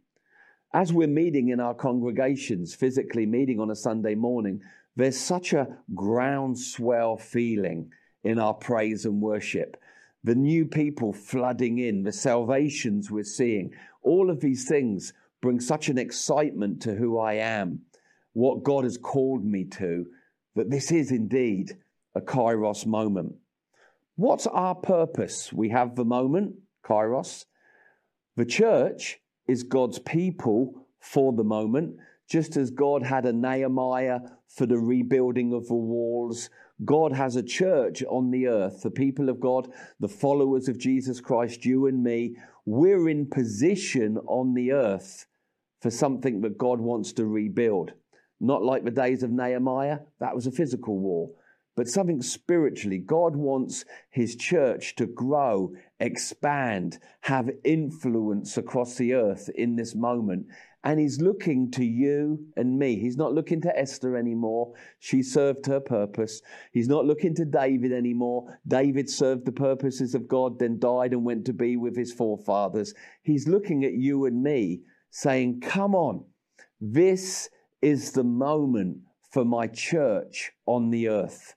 As 0.73 0.91
we're 0.91 1.07
meeting 1.07 1.49
in 1.49 1.61
our 1.61 1.73
congregations, 1.73 2.75
physically 2.75 3.25
meeting 3.25 3.61
on 3.61 3.71
a 3.71 3.75
Sunday 3.75 4.15
morning, 4.15 4.61
there's 4.97 5.17
such 5.17 5.53
a 5.53 5.77
groundswell 5.95 7.15
feeling 7.15 7.89
in 8.25 8.37
our 8.37 8.53
praise 8.53 9.05
and 9.05 9.21
worship 9.21 9.77
the 10.27 10.35
new 10.35 10.65
people 10.65 11.13
flooding 11.13 11.79
in, 11.79 12.03
the 12.03 12.11
salvations 12.11 13.09
we're 13.09 13.23
seeing, 13.23 13.73
all 14.01 14.29
of 14.29 14.41
these 14.41 14.67
things 14.67 15.13
bring 15.41 15.57
such 15.57 15.87
an 15.87 15.97
excitement 15.97 16.81
to 16.81 16.93
who 16.95 17.17
I 17.17 17.35
am, 17.35 17.79
what 18.33 18.61
God 18.61 18.83
has 18.83 18.97
called 18.97 19.45
me 19.45 19.63
to, 19.63 20.05
that 20.55 20.69
this 20.69 20.91
is 20.91 21.11
indeed 21.11 21.77
a 22.13 22.19
kairos 22.19 22.85
moment. 22.85 23.35
What's 24.17 24.47
our 24.47 24.75
purpose? 24.75 25.53
We 25.53 25.69
have 25.69 25.95
the 25.95 26.03
moment, 26.03 26.55
kairos. 26.83 27.45
The 28.35 28.45
church 28.45 29.21
is 29.47 29.63
God's 29.63 29.99
people 29.99 30.87
for 30.99 31.31
the 31.31 31.45
moment 31.45 31.95
just 32.29 32.57
as 32.57 32.69
God 32.69 33.01
had 33.01 33.25
a 33.25 33.31
Nehemiah 33.31 34.19
for 34.49 34.65
the 34.65 34.77
rebuilding 34.77 35.53
of 35.53 35.67
the 35.67 35.75
walls, 35.75 36.49
God 36.85 37.11
has 37.13 37.35
a 37.35 37.43
church 37.43 38.03
on 38.03 38.29
the 38.29 38.47
earth, 38.47 38.81
the 38.83 38.91
people 38.91 39.29
of 39.29 39.39
God, 39.39 39.67
the 39.99 40.07
followers 40.07 40.67
of 40.67 40.77
Jesus 40.77 41.19
Christ, 41.19 41.65
you 41.65 41.87
and 41.87 42.03
me. 42.03 42.35
We're 42.65 43.09
in 43.09 43.25
position 43.25 44.17
on 44.27 44.53
the 44.53 44.73
earth 44.73 45.25
for 45.81 45.89
something 45.89 46.41
that 46.41 46.57
God 46.57 46.79
wants 46.79 47.13
to 47.13 47.25
rebuild. 47.25 47.93
Not 48.39 48.63
like 48.63 48.83
the 48.83 48.91
days 48.91 49.23
of 49.23 49.31
Nehemiah, 49.31 49.99
that 50.19 50.35
was 50.35 50.45
a 50.45 50.51
physical 50.51 50.99
war, 50.99 51.31
but 51.75 51.87
something 51.87 52.21
spiritually. 52.21 52.99
God 52.99 53.35
wants 53.35 53.83
his 54.11 54.35
church 54.35 54.95
to 54.97 55.07
grow, 55.07 55.73
expand, 55.99 56.99
have 57.21 57.49
influence 57.63 58.57
across 58.57 58.95
the 58.95 59.13
earth 59.13 59.49
in 59.55 59.75
this 59.75 59.95
moment. 59.95 60.45
And 60.87 61.01
he's 61.01 61.19
looking 61.19 61.69
to 61.71 61.83
you 61.83 62.47
and 62.55 62.79
me. 62.79 62.97
He's 62.97 63.17
not 63.17 63.33
looking 63.33 63.59
to 63.59 63.77
Esther 63.77 64.15
anymore. 64.15 64.71
She 64.99 65.21
served 65.21 65.65
her 65.65 65.81
purpose. 65.81 66.41
He's 66.71 66.87
not 66.87 67.03
looking 67.03 67.35
to 67.35 67.43
David 67.43 67.91
anymore. 67.91 68.57
David 68.65 69.09
served 69.09 69.43
the 69.43 69.51
purposes 69.51 70.15
of 70.15 70.29
God, 70.29 70.59
then 70.59 70.79
died 70.79 71.11
and 71.11 71.25
went 71.25 71.43
to 71.47 71.51
be 71.51 71.75
with 71.75 71.97
his 71.97 72.13
forefathers. 72.13 72.93
He's 73.21 73.49
looking 73.49 73.83
at 73.83 73.95
you 73.95 74.27
and 74.27 74.41
me, 74.41 74.83
saying, 75.09 75.59
Come 75.59 75.93
on, 75.93 76.23
this 76.79 77.49
is 77.81 78.13
the 78.13 78.23
moment 78.23 78.99
for 79.33 79.43
my 79.43 79.67
church 79.67 80.53
on 80.65 80.89
the 80.89 81.09
earth. 81.09 81.53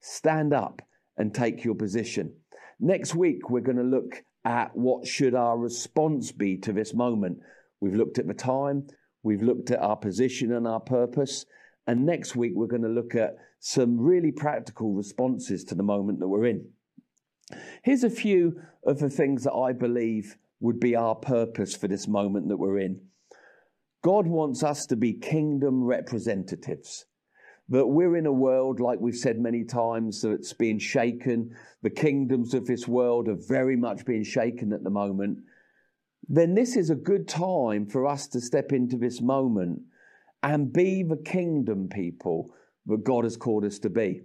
Stand 0.00 0.54
up 0.54 0.80
and 1.18 1.34
take 1.34 1.64
your 1.64 1.74
position. 1.74 2.32
Next 2.78 3.14
week, 3.14 3.50
we're 3.50 3.60
going 3.60 3.76
to 3.76 3.82
look 3.82 4.24
at 4.46 4.74
what 4.74 5.06
should 5.06 5.34
our 5.34 5.58
response 5.58 6.32
be 6.32 6.56
to 6.56 6.72
this 6.72 6.94
moment. 6.94 7.40
We've 7.80 7.94
looked 7.94 8.18
at 8.18 8.26
the 8.26 8.34
time, 8.34 8.86
we've 9.22 9.42
looked 9.42 9.70
at 9.70 9.80
our 9.80 9.96
position 9.96 10.52
and 10.52 10.66
our 10.66 10.80
purpose. 10.80 11.46
And 11.86 12.04
next 12.04 12.36
week, 12.36 12.52
we're 12.54 12.66
going 12.66 12.82
to 12.82 12.88
look 12.88 13.14
at 13.14 13.36
some 13.58 13.98
really 13.98 14.32
practical 14.32 14.92
responses 14.92 15.64
to 15.64 15.74
the 15.74 15.82
moment 15.82 16.20
that 16.20 16.28
we're 16.28 16.46
in. 16.46 16.68
Here's 17.82 18.04
a 18.04 18.10
few 18.10 18.60
of 18.84 18.98
the 18.98 19.10
things 19.10 19.44
that 19.44 19.52
I 19.52 19.72
believe 19.72 20.36
would 20.60 20.78
be 20.78 20.94
our 20.94 21.14
purpose 21.14 21.74
for 21.74 21.88
this 21.88 22.06
moment 22.06 22.48
that 22.48 22.58
we're 22.58 22.78
in. 22.78 23.00
God 24.02 24.26
wants 24.26 24.62
us 24.62 24.86
to 24.86 24.96
be 24.96 25.12
kingdom 25.14 25.82
representatives. 25.84 27.06
That 27.68 27.86
we're 27.86 28.16
in 28.16 28.26
a 28.26 28.32
world, 28.32 28.80
like 28.80 28.98
we've 29.00 29.14
said 29.14 29.38
many 29.38 29.64
times, 29.64 30.22
that's 30.22 30.52
being 30.52 30.78
shaken. 30.78 31.54
The 31.82 31.90
kingdoms 31.90 32.52
of 32.54 32.66
this 32.66 32.88
world 32.88 33.28
are 33.28 33.38
very 33.48 33.76
much 33.76 34.04
being 34.04 34.24
shaken 34.24 34.72
at 34.72 34.82
the 34.82 34.90
moment 34.90 35.38
then 36.32 36.54
this 36.54 36.76
is 36.76 36.90
a 36.90 36.94
good 36.94 37.26
time 37.26 37.84
for 37.84 38.06
us 38.06 38.28
to 38.28 38.40
step 38.40 38.70
into 38.70 38.96
this 38.96 39.20
moment 39.20 39.80
and 40.44 40.72
be 40.72 41.02
the 41.02 41.16
kingdom 41.16 41.88
people 41.88 42.54
that 42.86 43.02
God 43.02 43.24
has 43.24 43.36
called 43.36 43.64
us 43.64 43.80
to 43.80 43.90
be. 43.90 44.22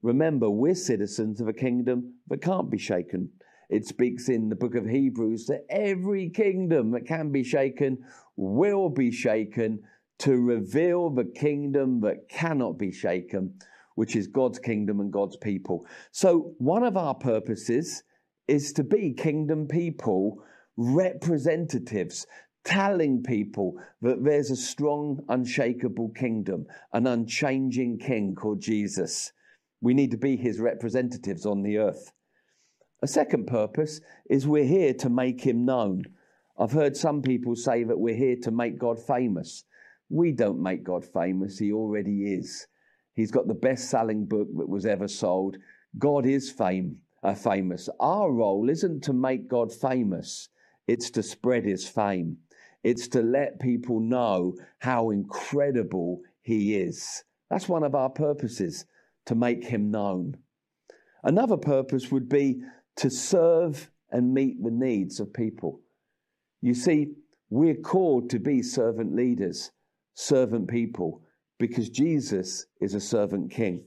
Remember, 0.00 0.48
we're 0.48 0.76
citizens 0.76 1.40
of 1.40 1.48
a 1.48 1.52
kingdom 1.52 2.14
that 2.28 2.40
can't 2.40 2.70
be 2.70 2.78
shaken. 2.78 3.28
It 3.68 3.84
speaks 3.84 4.28
in 4.28 4.48
the 4.48 4.54
book 4.54 4.76
of 4.76 4.86
Hebrews 4.86 5.46
that 5.46 5.66
every 5.68 6.30
kingdom 6.30 6.92
that 6.92 7.06
can 7.06 7.32
be 7.32 7.42
shaken 7.42 7.98
will 8.36 8.88
be 8.88 9.10
shaken 9.10 9.80
to 10.20 10.36
reveal 10.36 11.10
the 11.10 11.24
kingdom 11.24 12.00
that 12.02 12.28
cannot 12.28 12.78
be 12.78 12.92
shaken, 12.92 13.54
which 13.96 14.14
is 14.14 14.28
God's 14.28 14.60
kingdom 14.60 15.00
and 15.00 15.12
God's 15.12 15.36
people. 15.36 15.84
So, 16.12 16.54
one 16.58 16.84
of 16.84 16.96
our 16.96 17.14
purposes 17.14 18.04
is 18.46 18.72
to 18.74 18.84
be 18.84 19.12
kingdom 19.12 19.66
people 19.66 20.44
representatives 20.80 22.26
telling 22.64 23.22
people 23.22 23.74
that 24.00 24.24
there's 24.24 24.50
a 24.50 24.56
strong, 24.56 25.20
unshakable 25.28 26.08
kingdom, 26.10 26.66
an 26.94 27.06
unchanging 27.06 27.98
king 27.98 28.34
called 28.34 28.60
Jesus. 28.60 29.32
We 29.82 29.92
need 29.92 30.10
to 30.12 30.16
be 30.16 30.36
his 30.36 30.58
representatives 30.58 31.44
on 31.44 31.62
the 31.62 31.78
earth. 31.78 32.12
A 33.02 33.06
second 33.06 33.46
purpose 33.46 34.00
is 34.28 34.46
we're 34.46 34.64
here 34.64 34.94
to 34.94 35.10
make 35.10 35.42
him 35.42 35.64
known. 35.66 36.04
I've 36.58 36.72
heard 36.72 36.96
some 36.96 37.20
people 37.20 37.56
say 37.56 37.84
that 37.84 37.98
we're 37.98 38.14
here 38.14 38.36
to 38.42 38.50
make 38.50 38.78
God 38.78 38.98
famous. 38.98 39.64
We 40.08 40.32
don't 40.32 40.62
make 40.62 40.82
God 40.82 41.04
famous, 41.04 41.58
he 41.58 41.72
already 41.72 42.34
is. 42.34 42.66
He's 43.14 43.30
got 43.30 43.48
the 43.48 43.54
best 43.54 43.90
selling 43.90 44.24
book 44.24 44.48
that 44.56 44.68
was 44.68 44.86
ever 44.86 45.08
sold. 45.08 45.56
God 45.98 46.24
is 46.24 46.50
fame, 46.50 46.98
uh, 47.22 47.34
famous. 47.34 47.88
Our 48.00 48.32
role 48.32 48.70
isn't 48.70 49.04
to 49.04 49.12
make 49.12 49.48
God 49.48 49.72
famous, 49.72 50.48
it's 50.86 51.10
to 51.10 51.22
spread 51.22 51.64
his 51.64 51.88
fame. 51.88 52.38
It's 52.82 53.08
to 53.08 53.22
let 53.22 53.60
people 53.60 54.00
know 54.00 54.54
how 54.78 55.10
incredible 55.10 56.22
he 56.42 56.76
is. 56.76 57.24
That's 57.50 57.68
one 57.68 57.82
of 57.82 57.94
our 57.94 58.10
purposes, 58.10 58.86
to 59.26 59.34
make 59.34 59.64
him 59.64 59.90
known. 59.90 60.36
Another 61.22 61.56
purpose 61.56 62.10
would 62.10 62.28
be 62.28 62.62
to 62.96 63.10
serve 63.10 63.90
and 64.10 64.34
meet 64.34 64.62
the 64.62 64.70
needs 64.70 65.20
of 65.20 65.32
people. 65.32 65.80
You 66.62 66.74
see, 66.74 67.12
we're 67.50 67.74
called 67.74 68.30
to 68.30 68.38
be 68.38 68.62
servant 68.62 69.14
leaders, 69.14 69.70
servant 70.14 70.68
people, 70.68 71.22
because 71.58 71.90
Jesus 71.90 72.66
is 72.80 72.94
a 72.94 73.00
servant 73.00 73.50
king. 73.50 73.84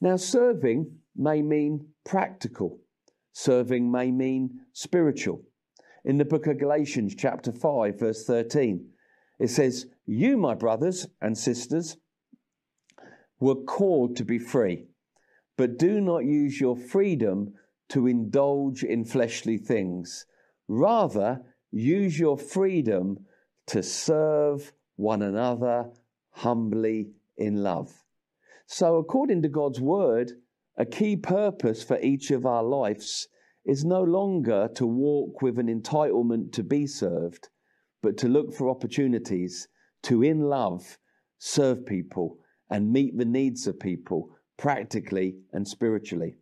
Now, 0.00 0.16
serving 0.16 0.98
may 1.16 1.42
mean 1.42 1.88
practical, 2.04 2.78
serving 3.32 3.90
may 3.90 4.10
mean 4.10 4.60
spiritual 4.72 5.42
in 6.06 6.18
the 6.18 6.24
book 6.24 6.46
of 6.46 6.56
Galatians, 6.56 7.16
chapter 7.18 7.50
5, 7.50 7.98
verse 7.98 8.24
13. 8.24 8.88
It 9.40 9.48
says, 9.48 9.86
You, 10.06 10.38
my 10.38 10.54
brothers 10.54 11.08
and 11.20 11.36
sisters, 11.36 11.96
were 13.40 13.56
called 13.56 14.14
to 14.16 14.24
be 14.24 14.38
free, 14.38 14.86
but 15.58 15.76
do 15.76 16.00
not 16.00 16.24
use 16.24 16.60
your 16.60 16.76
freedom 16.76 17.54
to 17.88 18.06
indulge 18.06 18.84
in 18.84 19.04
fleshly 19.04 19.58
things. 19.58 20.26
Rather, 20.68 21.40
use 21.72 22.20
your 22.20 22.38
freedom 22.38 23.26
to 23.66 23.82
serve 23.82 24.72
one 24.94 25.22
another 25.22 25.90
humbly 26.30 27.10
in 27.36 27.64
love. 27.64 28.04
So, 28.66 28.96
according 28.96 29.42
to 29.42 29.48
God's 29.48 29.80
word, 29.80 30.32
a 30.76 30.86
key 30.86 31.16
purpose 31.16 31.82
for 31.82 31.98
each 31.98 32.30
of 32.30 32.46
our 32.46 32.62
lives 32.62 33.26
is 33.66 33.84
no 33.84 34.02
longer 34.02 34.68
to 34.74 34.86
walk 34.86 35.42
with 35.42 35.58
an 35.58 35.66
entitlement 35.66 36.52
to 36.52 36.62
be 36.62 36.86
served, 36.86 37.48
but 38.02 38.16
to 38.16 38.28
look 38.28 38.54
for 38.54 38.70
opportunities 38.70 39.68
to, 40.04 40.22
in 40.22 40.40
love, 40.40 40.98
serve 41.38 41.84
people 41.84 42.38
and 42.70 42.92
meet 42.92 43.16
the 43.18 43.24
needs 43.24 43.66
of 43.66 43.78
people 43.78 44.30
practically 44.56 45.36
and 45.52 45.66
spiritually. 45.66 46.34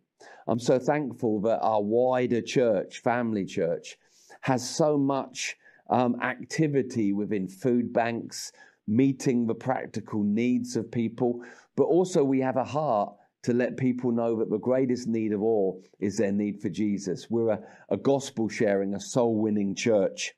I'm 0.47 0.59
so 0.59 0.77
thankful 0.77 1.41
that 1.41 1.59
our 1.61 1.81
wider 1.81 2.41
church, 2.41 2.99
family 2.99 3.45
church, 3.45 3.97
has 4.41 4.67
so 4.67 4.97
much 4.97 5.57
um, 5.89 6.21
activity 6.21 7.13
within 7.13 7.47
food 7.47 7.91
banks, 7.91 8.51
meeting 8.87 9.47
the 9.47 9.55
practical 9.55 10.23
needs 10.23 10.75
of 10.75 10.91
people, 10.91 11.41
but 11.75 11.85
also 11.85 12.23
we 12.23 12.39
have 12.41 12.57
a 12.57 12.63
heart 12.63 13.13
to 13.45 13.53
let 13.53 13.77
people 13.77 14.11
know 14.11 14.35
that 14.39 14.49
the 14.49 14.57
greatest 14.57 15.07
need 15.07 15.31
of 15.31 15.43
all 15.43 15.83
is 15.99 16.17
their 16.17 16.31
need 16.31 16.59
for 16.59 16.69
Jesus. 16.69 17.29
We're 17.29 17.51
a, 17.51 17.59
a 17.89 17.97
gospel 17.97 18.49
sharing, 18.49 18.95
a 18.95 18.99
soul 18.99 19.35
winning 19.35 19.75
church. 19.75 20.33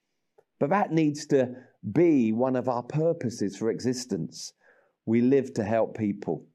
But 0.60 0.72
that 0.72 0.92
needs 0.92 1.26
to 1.28 1.56
be 1.90 2.34
one 2.34 2.58
of 2.58 2.68
our 2.68 2.84
purposes 2.84 3.56
for 3.56 3.72
existence. 3.72 4.52
We 5.06 5.22
live 5.22 5.54
to 5.54 5.64
help 5.64 5.98
people. 5.98 6.46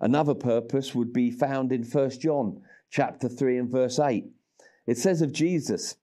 Another 0.00 0.34
purpose 0.34 0.94
would 0.94 1.12
be 1.12 1.32
found 1.32 1.72
in 1.72 1.82
1 1.82 2.10
John 2.20 2.62
chapter 2.88 3.28
3 3.28 3.58
and 3.58 3.68
verse 3.68 3.98
8. 3.98 4.26
It 4.86 4.98
says 4.98 5.22
of 5.22 5.32
Jesus 5.32 5.96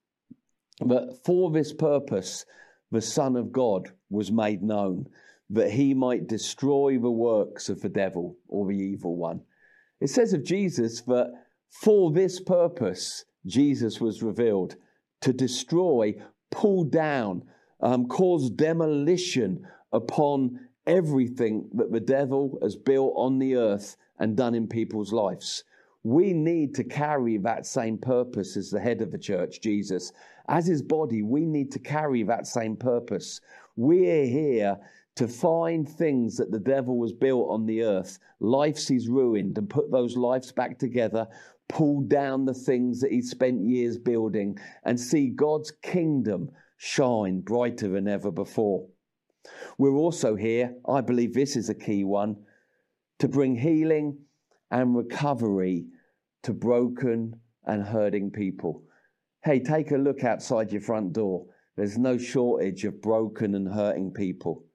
that 0.82 1.18
for 1.24 1.50
this 1.50 1.72
purpose 1.72 2.46
the 2.92 3.02
Son 3.02 3.38
of 3.38 3.54
God 3.54 3.94
was 4.10 4.34
made 4.34 4.64
known, 4.64 5.08
that 5.50 5.72
he 5.72 5.94
might 5.94 6.28
destroy 6.28 7.00
the 7.00 7.10
works 7.10 7.70
of 7.70 7.80
the 7.80 7.88
devil 7.88 8.36
or 8.50 8.68
the 8.68 8.78
evil 8.78 9.16
one. 9.16 9.44
It 10.04 10.10
says 10.10 10.34
of 10.34 10.44
Jesus 10.44 11.00
that 11.04 11.32
for 11.70 12.12
this 12.12 12.42
purpose, 12.42 13.24
Jesus 13.46 14.02
was 14.02 14.22
revealed 14.22 14.76
to 15.22 15.32
destroy, 15.32 16.22
pull 16.52 16.84
down, 16.84 17.44
um, 17.80 18.10
cause 18.10 18.50
demolition 18.50 19.66
upon 19.94 20.60
everything 20.86 21.70
that 21.76 21.94
the 21.94 22.02
devil 22.02 22.60
has 22.62 22.76
built 22.76 23.14
on 23.16 23.40
the 23.40 23.56
earth 23.56 23.96
and 24.20 24.36
done 24.36 24.56
in 24.56 24.68
people's 24.68 25.14
lives. 25.14 25.64
We 26.04 26.34
need 26.34 26.76
to 26.76 26.84
carry 26.84 27.38
that 27.38 27.66
same 27.66 27.98
purpose 27.98 28.58
as 28.58 28.70
the 28.70 28.82
head 28.82 29.02
of 29.02 29.10
the 29.10 29.18
church, 29.18 29.62
Jesus. 29.62 30.12
As 30.50 30.68
his 30.68 30.82
body, 30.82 31.22
we 31.22 31.46
need 31.46 31.72
to 31.72 31.80
carry 31.80 32.24
that 32.24 32.46
same 32.46 32.76
purpose. 32.76 33.40
We're 33.78 34.26
here 34.26 34.78
to 35.16 35.28
find 35.28 35.88
things 35.88 36.38
that 36.38 36.52
the 36.52 36.60
devil 36.60 36.98
was 36.98 37.14
built 37.14 37.50
on 37.50 37.66
the 37.66 37.84
earth, 37.84 38.18
lives 38.40 38.88
he's 38.88 39.08
ruined, 39.08 39.58
and 39.58 39.70
put 39.70 39.92
those 39.92 40.18
lives 40.18 40.52
back 40.52 40.80
together, 40.80 41.28
pull 41.70 42.02
down 42.02 42.46
the 42.46 42.54
things 42.54 43.00
that 43.02 43.12
he 43.12 43.22
spent 43.22 43.64
years 43.64 43.98
building, 43.98 44.58
and 44.84 45.00
see 45.00 45.30
God's 45.30 45.72
kingdom 45.72 46.50
shine 46.78 47.42
brighter 47.42 47.90
than 47.90 48.08
ever 48.08 48.32
before. 48.32 48.88
We're 49.78 49.96
also 49.96 50.36
here, 50.36 50.76
I 50.88 51.02
believe 51.02 51.34
this 51.34 51.56
is 51.56 51.70
a 51.70 51.76
key 51.76 52.04
one, 52.04 52.38
to 53.20 53.28
bring 53.28 53.56
healing 53.56 54.18
and 54.72 54.96
recovery 54.96 55.86
to 56.44 56.54
broken 56.54 57.40
and 57.66 57.84
hurting 57.84 58.32
people. 58.32 58.84
Hey, 59.44 59.60
take 59.60 59.92
a 59.92 59.98
look 59.98 60.24
outside 60.24 60.72
your 60.72 60.82
front 60.82 61.14
door. 61.14 61.46
There's 61.76 61.98
no 61.98 62.18
shortage 62.18 62.84
of 62.86 63.02
broken 63.02 63.56
and 63.56 63.68
hurting 63.68 64.12
people. 64.12 64.66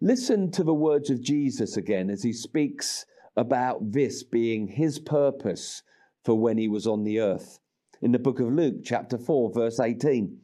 Listen 0.00 0.48
to 0.52 0.62
the 0.62 0.74
words 0.74 1.10
of 1.10 1.20
Jesus 1.20 1.76
again 1.76 2.08
as 2.08 2.22
he 2.22 2.32
speaks 2.32 3.04
about 3.36 3.90
this 3.90 4.22
being 4.22 4.68
his 4.68 5.00
purpose 5.00 5.82
for 6.24 6.36
when 6.36 6.56
he 6.56 6.68
was 6.68 6.86
on 6.86 7.02
the 7.02 7.18
earth. 7.18 7.58
In 8.00 8.12
the 8.12 8.18
book 8.20 8.38
of 8.38 8.52
Luke, 8.52 8.76
chapter 8.84 9.18
4, 9.18 9.52
verse 9.52 9.80
18, 9.80 10.38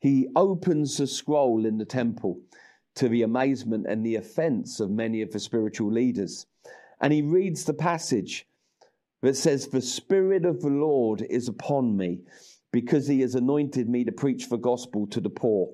he 0.00 0.28
opens 0.36 0.98
the 0.98 1.06
scroll 1.06 1.64
in 1.64 1.78
the 1.78 1.86
temple 1.86 2.42
to 2.94 3.08
the 3.08 3.22
amazement 3.22 3.86
and 3.88 4.04
the 4.04 4.16
offense 4.16 4.80
of 4.80 4.90
many 4.90 5.22
of 5.22 5.32
the 5.32 5.40
spiritual 5.40 5.90
leaders. 5.90 6.44
And 7.00 7.10
he 7.10 7.22
reads 7.22 7.64
the 7.64 7.72
passage 7.72 8.46
that 9.22 9.36
says, 9.36 9.68
The 9.68 9.80
Spirit 9.80 10.44
of 10.44 10.60
the 10.60 10.68
Lord 10.68 11.26
is 11.30 11.48
upon 11.48 11.96
me 11.96 12.20
because 12.70 13.06
he 13.06 13.20
has 13.20 13.34
anointed 13.34 13.88
me 13.88 14.04
to 14.04 14.12
preach 14.12 14.50
the 14.50 14.58
gospel 14.58 15.06
to 15.06 15.22
the 15.22 15.30
poor. 15.30 15.70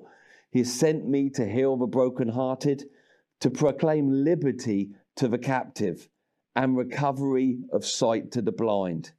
He 0.49 0.59
has 0.59 0.73
sent 0.73 1.05
me 1.05 1.29
to 1.31 1.45
heal 1.45 1.75
the 1.75 1.87
brokenhearted, 1.87 2.85
to 3.41 3.49
proclaim 3.49 4.23
liberty 4.23 4.89
to 5.15 5.27
the 5.27 5.37
captive, 5.37 6.09
and 6.55 6.75
recovery 6.75 7.59
of 7.71 7.85
sight 7.85 8.31
to 8.31 8.41
the 8.41 8.51
blind. 8.51 9.11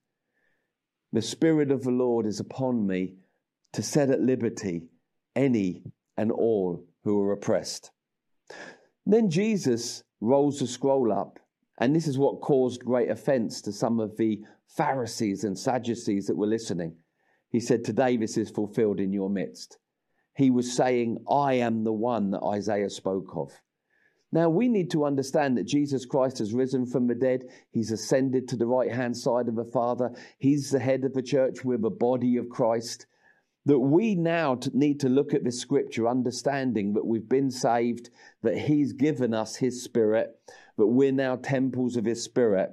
The 1.13 1.23
Spirit 1.23 1.71
of 1.71 1.85
the 1.85 1.91
Lord 1.91 2.27
is 2.27 2.41
upon 2.41 2.87
me 2.87 3.15
to 3.73 3.83
set 3.83 4.11
at 4.11 4.21
liberty 4.21 4.89
any 5.37 5.85
and 6.17 6.33
all 6.33 6.85
who 7.05 7.23
are 7.23 7.33
oppressed. 7.33 7.93
Then 9.07 9.31
Jesus 9.31 10.03
rolls 10.21 10.59
the 10.59 10.67
scroll 10.67 11.13
up, 11.13 11.39
and 11.81 11.95
this 11.95 12.09
is 12.09 12.19
what 12.19 12.41
caused 12.41 12.85
great 12.85 13.09
offense 13.09 13.63
to 13.63 13.73
some 13.73 14.01
of 14.01 14.17
the 14.17 14.43
Pharisees 14.67 15.45
and 15.45 15.57
Sadducees 15.57 16.27
that 16.27 16.37
were 16.37 16.47
listening. 16.47 16.97
He 17.51 17.61
said, 17.61 17.85
Today 17.85 18.17
this 18.17 18.37
is 18.37 18.51
fulfilled 18.51 19.01
in 19.01 19.13
your 19.13 19.31
midst. 19.31 19.79
He 20.35 20.51
was 20.51 20.77
saying, 20.77 21.25
I 21.31 21.55
am 21.55 21.85
the 21.85 21.93
one 21.93 22.33
that 22.33 22.43
Isaiah 22.43 22.91
spoke 22.91 23.37
of. 23.37 23.53
Now, 24.31 24.49
we 24.51 24.69
need 24.69 24.91
to 24.91 25.05
understand 25.05 25.57
that 25.57 25.67
Jesus 25.67 26.05
Christ 26.05 26.39
has 26.39 26.53
risen 26.53 26.85
from 26.85 27.07
the 27.07 27.15
dead. 27.15 27.45
He's 27.71 27.91
ascended 27.91 28.49
to 28.49 28.57
the 28.57 28.67
right 28.67 28.93
hand 28.93 29.17
side 29.17 29.49
of 29.49 29.57
the 29.57 29.65
Father. 29.65 30.11
He's 30.39 30.71
the 30.71 30.81
head 30.81 31.05
of 31.05 31.15
the 31.15 31.23
church. 31.23 31.65
We're 31.65 31.79
the 31.79 31.91
body 31.91 32.37
of 32.37 32.51
Christ 32.51 33.07
that 33.69 33.79
we 33.79 34.15
now 34.15 34.59
need 34.73 34.99
to 35.01 35.11
look 35.11 35.35
at 35.35 35.45
this 35.45 35.61
scripture 35.61 36.09
understanding 36.09 36.95
that 36.95 37.05
we've 37.05 37.29
been 37.29 37.51
saved, 37.51 38.09
that 38.43 38.57
He's 38.57 38.95
given 38.95 39.35
us 39.35 39.57
His 39.57 39.85
Spirit, 39.85 40.31
that 40.79 40.87
we're 40.87 41.13
now 41.13 41.37
temples 41.37 41.97
of 41.97 42.07
His 42.07 42.25
Spirit. 42.25 42.71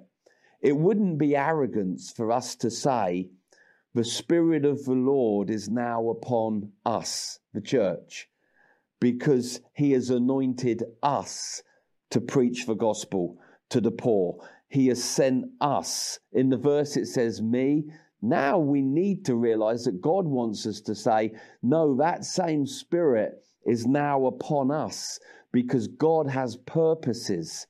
It 0.62 0.78
wouldn't 0.78 1.18
be 1.18 1.36
arrogance 1.36 2.12
for 2.12 2.32
us 2.32 2.56
to 2.58 2.72
say, 2.72 3.30
the 3.94 4.06
Spirit 4.06 4.63
of 4.63 4.86
the 4.86 4.94
Lord 4.94 5.50
is 5.50 5.68
now 5.68 6.08
upon 6.10 6.72
us, 6.86 7.39
the 7.54 7.62
church, 7.62 8.30
because 9.06 9.62
He 9.74 9.91
has 9.91 10.10
anointed 10.10 10.84
us 11.04 11.62
to 12.10 12.20
preach 12.20 12.65
the 12.65 12.74
gospel 12.74 13.38
to 13.70 13.80
the 13.80 13.91
poor. 13.91 14.44
He 14.68 14.88
has 14.88 15.04
sent 15.04 15.46
us. 15.62 16.18
In 16.34 16.50
the 16.50 16.58
verse, 16.58 16.98
it 16.98 17.06
says, 17.06 17.39
Me, 17.39 17.84
now 18.24 18.58
we 18.58 18.82
need 18.82 19.24
to 19.26 19.36
realize 19.36 19.84
that 19.84 20.02
God 20.02 20.26
wants 20.26 20.65
us 20.65 20.82
to 20.82 20.96
say, 20.96 21.34
no, 21.62 21.96
that 21.98 22.26
same 22.26 22.65
spirit 22.65 23.44
is 23.63 23.86
now 23.86 24.26
upon 24.26 24.72
us 24.72 25.20
because 25.54 25.88
God 25.88 26.28
has 26.28 26.58
purposes 26.58 27.68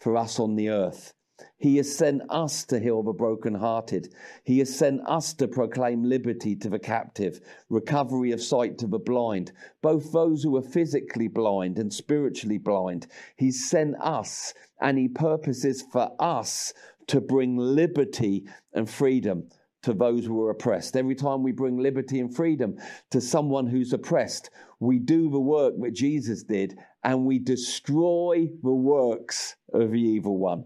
for 0.00 0.16
us 0.16 0.40
on 0.40 0.56
the 0.56 0.70
earth. 0.70 1.14
He 1.58 1.76
has 1.76 1.94
sent 1.94 2.22
us 2.30 2.64
to 2.66 2.78
heal 2.78 3.02
the 3.02 3.12
brokenhearted. 3.12 4.14
He 4.44 4.58
has 4.60 4.74
sent 4.74 5.00
us 5.06 5.34
to 5.34 5.48
proclaim 5.48 6.02
liberty 6.02 6.56
to 6.56 6.68
the 6.68 6.78
captive, 6.78 7.40
recovery 7.68 8.32
of 8.32 8.42
sight 8.42 8.78
to 8.78 8.86
the 8.86 8.98
blind, 8.98 9.52
both 9.82 10.12
those 10.12 10.42
who 10.42 10.56
are 10.56 10.62
physically 10.62 11.28
blind 11.28 11.78
and 11.78 11.92
spiritually 11.92 12.58
blind. 12.58 13.06
He's 13.36 13.68
sent 13.68 13.96
us 14.00 14.54
and 14.80 14.98
He 14.98 15.08
purposes 15.08 15.82
for 15.92 16.10
us 16.18 16.72
to 17.08 17.20
bring 17.20 17.56
liberty 17.56 18.46
and 18.72 18.88
freedom 18.88 19.48
to 19.82 19.94
those 19.94 20.24
who 20.24 20.42
are 20.42 20.50
oppressed. 20.50 20.96
Every 20.96 21.14
time 21.14 21.42
we 21.42 21.52
bring 21.52 21.78
liberty 21.78 22.18
and 22.18 22.34
freedom 22.34 22.76
to 23.10 23.20
someone 23.20 23.66
who's 23.66 23.92
oppressed, 23.92 24.50
we 24.80 24.98
do 24.98 25.30
the 25.30 25.40
work 25.40 25.74
that 25.80 25.94
Jesus 25.94 26.42
did 26.42 26.76
and 27.04 27.24
we 27.24 27.38
destroy 27.38 28.48
the 28.62 28.74
works 28.74 29.54
of 29.72 29.92
the 29.92 30.00
evil 30.00 30.38
one. 30.38 30.64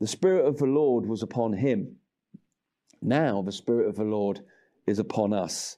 The 0.00 0.06
Spirit 0.06 0.46
of 0.46 0.58
the 0.58 0.66
Lord 0.66 1.06
was 1.06 1.22
upon 1.22 1.54
him. 1.54 1.96
Now 3.02 3.42
the 3.42 3.52
Spirit 3.52 3.88
of 3.88 3.96
the 3.96 4.04
Lord 4.04 4.40
is 4.86 4.98
upon 4.98 5.32
us. 5.32 5.76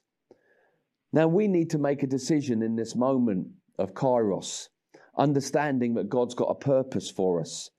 Now 1.13 1.27
we 1.27 1.47
need 1.47 1.69
to 1.71 1.77
make 1.77 2.03
a 2.03 2.07
decision 2.07 2.61
in 2.61 2.75
this 2.75 2.95
moment 2.95 3.47
of 3.77 3.93
Kairos, 3.93 4.69
understanding 5.17 5.95
that 5.95 6.09
God's 6.09 6.35
got 6.35 6.45
a 6.45 6.55
purpose 6.55 7.09
for 7.09 7.41
us. 7.41 7.69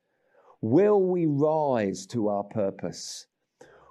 Will 0.61 1.01
we 1.01 1.27
rise 1.27 2.07
to 2.07 2.29
our 2.29 2.45
purpose? 2.45 3.27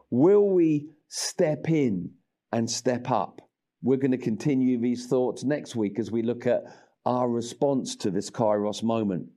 Will 0.09 0.49
we 0.49 0.89
step 1.07 1.69
in 1.69 2.11
and 2.51 2.69
step 2.69 3.09
up? 3.09 3.41
We're 3.81 3.97
going 3.97 4.11
to 4.11 4.17
continue 4.17 4.79
these 4.79 5.07
thoughts 5.07 5.43
next 5.43 5.75
week 5.75 5.99
as 5.99 6.11
we 6.11 6.21
look 6.21 6.45
at 6.45 6.63
our 7.05 7.27
response 7.27 7.95
to 7.97 8.11
this 8.11 8.29
Kairos 8.29 8.83
moment. 8.83 9.27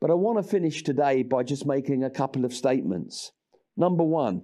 But 0.00 0.10
I 0.10 0.14
want 0.14 0.38
to 0.38 0.48
finish 0.48 0.82
today 0.82 1.22
by 1.22 1.42
just 1.42 1.66
making 1.66 2.04
a 2.04 2.10
couple 2.10 2.44
of 2.44 2.54
statements. 2.54 3.32
Number 3.76 4.04
one, 4.04 4.42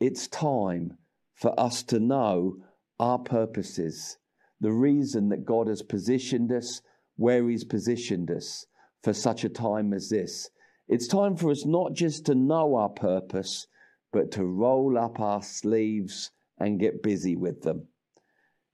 it's 0.00 0.28
time 0.28 0.96
for 1.34 1.58
us 1.60 1.82
to 1.84 2.00
know 2.00 2.56
our 2.98 3.18
purposes, 3.18 4.18
the 4.60 4.72
reason 4.72 5.28
that 5.28 5.44
God 5.44 5.68
has 5.68 5.82
positioned 5.82 6.52
us 6.52 6.80
where 7.16 7.48
He's 7.48 7.64
positioned 7.64 8.30
us 8.30 8.66
for 9.02 9.12
such 9.12 9.44
a 9.44 9.48
time 9.48 9.92
as 9.92 10.08
this. 10.08 10.48
It's 10.88 11.06
time 11.06 11.36
for 11.36 11.50
us 11.50 11.64
not 11.66 11.92
just 11.92 12.26
to 12.26 12.34
know 12.34 12.74
our 12.76 12.88
purpose, 12.88 13.66
but 14.12 14.30
to 14.32 14.44
roll 14.44 14.96
up 14.98 15.20
our 15.20 15.42
sleeves 15.42 16.30
and 16.58 16.80
get 16.80 17.02
busy 17.02 17.36
with 17.36 17.62
them. 17.62 17.88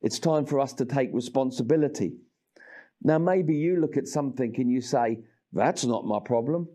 It's 0.02 0.18
time 0.18 0.46
for 0.46 0.60
us 0.60 0.72
to 0.74 0.84
take 0.84 1.10
responsibility. 1.12 2.12
Now, 3.02 3.18
maybe 3.18 3.54
you 3.54 3.80
look 3.80 3.96
at 3.96 4.06
something 4.06 4.54
and 4.56 4.70
you 4.70 4.80
say, 4.80 5.20
That's 5.52 5.84
not 5.84 6.06
my 6.06 6.20
problem. 6.20 6.68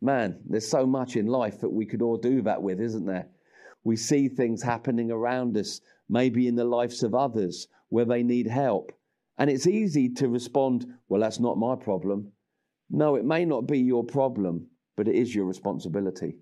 Man, 0.00 0.40
there's 0.48 0.68
so 0.68 0.86
much 0.86 1.16
in 1.16 1.26
life 1.26 1.60
that 1.60 1.72
we 1.72 1.86
could 1.86 2.02
all 2.02 2.16
do 2.16 2.42
that 2.42 2.62
with, 2.62 2.80
isn't 2.80 3.06
there? 3.06 3.28
We 3.84 3.96
see 3.96 4.28
things 4.28 4.62
happening 4.62 5.10
around 5.10 5.56
us, 5.56 5.80
maybe 6.08 6.48
in 6.48 6.56
the 6.56 6.64
lives 6.64 7.02
of 7.02 7.14
others, 7.14 7.68
where 7.88 8.04
they 8.04 8.22
need 8.22 8.46
help. 8.46 8.92
And 9.38 9.50
it's 9.50 9.66
easy 9.66 10.08
to 10.14 10.28
respond, 10.28 10.86
Well, 11.08 11.20
that's 11.20 11.40
not 11.40 11.58
my 11.58 11.74
problem. 11.74 12.32
No, 12.90 13.16
it 13.16 13.24
may 13.24 13.44
not 13.44 13.62
be 13.62 13.78
your 13.78 14.04
problem, 14.04 14.66
but 14.96 15.08
it 15.08 15.14
is 15.14 15.34
your 15.34 15.46
responsibility. 15.46 16.36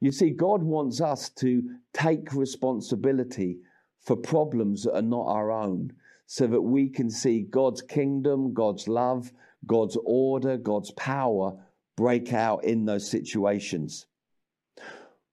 You 0.00 0.12
see, 0.12 0.30
God 0.30 0.62
wants 0.62 1.00
us 1.00 1.30
to 1.30 1.62
take 1.92 2.34
responsibility 2.34 3.58
for 4.00 4.16
problems 4.16 4.84
that 4.84 4.96
are 4.96 5.02
not 5.02 5.26
our 5.26 5.50
own 5.50 5.92
so 6.26 6.46
that 6.46 6.60
we 6.60 6.88
can 6.88 7.10
see 7.10 7.42
God's 7.42 7.82
kingdom, 7.82 8.52
God's 8.52 8.88
love, 8.88 9.32
God's 9.66 9.96
order, 10.04 10.56
God's 10.56 10.90
power 10.92 11.56
break 11.96 12.32
out 12.32 12.64
in 12.64 12.84
those 12.84 13.08
situations. 13.08 14.06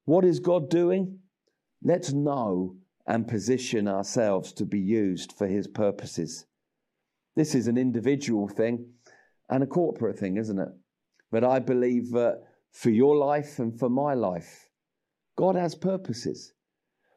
What 0.05 0.25
is 0.25 0.39
God 0.39 0.69
doing? 0.69 1.19
Let's 1.83 2.11
know 2.11 2.75
and 3.07 3.27
position 3.27 3.87
ourselves 3.87 4.53
to 4.53 4.65
be 4.65 4.79
used 4.79 5.31
for 5.31 5.47
His 5.47 5.67
purposes. 5.67 6.45
This 7.35 7.55
is 7.55 7.67
an 7.67 7.77
individual 7.77 8.47
thing 8.47 8.85
and 9.49 9.63
a 9.63 9.67
corporate 9.67 10.19
thing, 10.19 10.37
isn't 10.37 10.59
it? 10.59 10.69
But 11.31 11.43
I 11.43 11.59
believe 11.59 12.11
that 12.11 12.41
for 12.71 12.89
your 12.89 13.15
life 13.15 13.59
and 13.59 13.77
for 13.77 13.89
my 13.89 14.13
life. 14.13 14.69
God 15.37 15.55
has 15.55 15.73
purposes. 15.75 16.53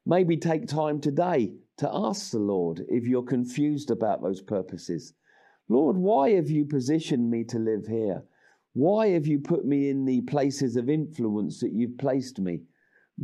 Maybe 0.06 0.36
take 0.36 0.66
time 0.66 1.00
today 1.00 1.52
to 1.78 1.90
ask 1.92 2.30
the 2.30 2.38
Lord 2.38 2.82
if 2.88 3.06
you're 3.06 3.22
confused 3.22 3.90
about 3.90 4.22
those 4.22 4.40
purposes. 4.40 5.14
Lord, 5.68 5.96
why 5.96 6.30
have 6.32 6.50
you 6.50 6.64
positioned 6.64 7.30
me 7.30 7.44
to 7.44 7.58
live 7.58 7.86
here? 7.86 8.24
Why 8.74 9.08
have 9.08 9.26
you 9.26 9.38
put 9.38 9.64
me 9.64 9.90
in 9.90 10.04
the 10.04 10.22
places 10.22 10.76
of 10.76 10.88
influence 10.88 11.60
that 11.60 11.72
you've 11.72 11.98
placed 11.98 12.38
me? 12.38 12.62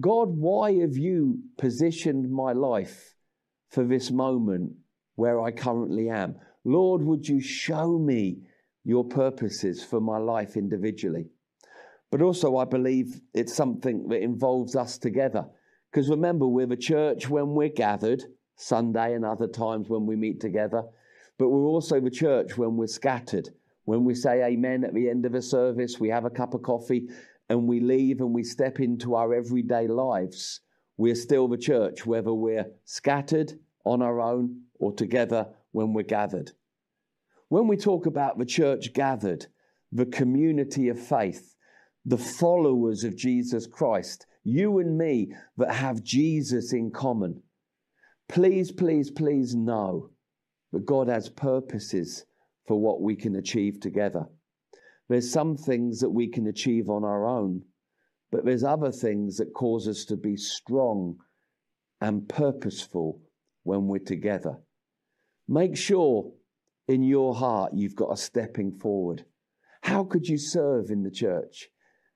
God, 0.01 0.29
why 0.29 0.75
have 0.75 0.97
you 0.97 1.41
positioned 1.57 2.31
my 2.31 2.53
life 2.53 3.15
for 3.71 3.85
this 3.85 4.11
moment 4.11 4.73
where 5.17 5.41
I 5.41 5.51
currently 5.51 6.11
am? 6.11 6.37
Lord, 6.65 7.03
would 7.03 7.27
you 7.27 7.41
show 7.41 7.99
me 7.99 8.43
your 8.85 9.05
purposes 9.05 9.83
for 9.83 10.01
my 10.01 10.19
life 10.19 10.57
individually? 10.57 11.31
But 12.11 12.23
also, 12.23 12.57
I 12.57 12.65
believe 12.65 13.21
it's 13.35 13.55
something 13.55 14.09
that 14.09 14.23
involves 14.23 14.77
us 14.77 14.99
together. 14.99 15.47
Because 15.91 16.09
remember, 16.09 16.47
we're 16.47 16.67
the 16.67 16.77
church 16.77 17.29
when 17.29 17.55
we're 17.55 17.69
gathered, 17.69 18.25
Sunday 18.57 19.15
and 19.15 19.25
other 19.25 19.47
times 19.47 19.89
when 19.89 20.07
we 20.07 20.17
meet 20.17 20.41
together, 20.41 20.85
but 21.39 21.49
we're 21.49 21.67
also 21.67 22.01
the 22.01 22.11
church 22.11 22.59
when 22.59 22.77
we're 22.77 22.89
scattered, 22.89 23.49
When 23.85 24.05
we 24.05 24.15
say 24.15 24.43
amen 24.43 24.85
at 24.85 24.93
the 24.93 25.09
end 25.09 25.25
of 25.25 25.35
a 25.35 25.41
service, 25.41 25.99
we 25.99 26.11
have 26.11 26.25
a 26.25 26.31
cup 26.31 26.53
of 26.53 26.63
coffee 26.63 27.09
and 27.49 27.67
we 27.67 27.81
leave 27.81 28.21
and 28.21 28.35
we 28.35 28.43
step 28.43 28.81
into 28.81 29.15
our 29.15 29.33
everyday 29.33 29.87
lives, 29.87 30.61
we're 30.99 31.15
still 31.15 31.49
the 31.49 31.57
church, 31.57 32.05
whether 32.05 32.35
we're 32.35 32.67
scattered 32.85 33.59
on 33.85 34.03
our 34.03 34.21
own 34.21 34.63
or 34.79 34.93
together 34.93 35.49
when 35.73 35.95
we're 35.95 36.03
gathered. 36.03 36.53
When 37.49 37.67
we 37.69 37.77
talk 37.77 38.05
about 38.07 38.37
the 38.37 38.45
church 38.45 38.93
gathered, 38.93 39.47
the 39.93 40.07
community 40.07 40.89
of 40.89 40.99
faith, 40.99 41.55
the 42.05 42.19
followers 42.19 43.05
of 43.05 43.17
Jesus 43.17 43.67
Christ, 43.67 44.27
you 44.45 44.79
and 44.81 44.99
me 44.99 45.33
that 45.57 45.73
have 45.73 46.03
Jesus 46.03 46.73
in 46.73 46.91
common, 46.91 47.43
please, 48.29 48.71
please, 48.71 49.11
please 49.11 49.55
know 49.55 50.11
that 50.73 50.87
God 50.87 51.09
has 51.09 51.29
purposes 51.29 52.25
for 52.67 52.81
what 52.81 53.01
we 53.01 53.17
can 53.17 53.37
achieve 53.37 53.81
together. 53.81 54.27
There's 55.09 55.31
some 55.31 55.57
things 55.57 56.01
that 56.01 56.11
we 56.11 56.29
can 56.29 56.47
achieve 56.49 56.91
on 56.91 57.05
our 57.05 57.27
own, 57.27 57.63
but 58.31 58.45
there's 58.45 58.65
other 58.65 58.93
things 58.93 59.39
that 59.39 59.55
cause 59.55 59.89
us 59.89 60.05
to 60.07 60.17
be 60.17 60.37
strong 60.37 61.17
and 62.01 62.29
purposeful 62.29 63.23
when 63.63 63.87
we're 63.87 63.99
together. 63.99 64.59
Make 65.49 65.77
sure 65.77 66.31
in 66.89 67.03
your 67.03 67.35
heart 67.35 67.73
you've 67.75 67.97
got 67.97 68.13
a 68.13 68.17
stepping 68.17 68.73
forward. 68.73 69.25
How 69.83 70.05
could 70.05 70.27
you 70.27 70.37
serve 70.37 70.91
in 70.91 71.03
the 71.03 71.11
church? 71.11 71.69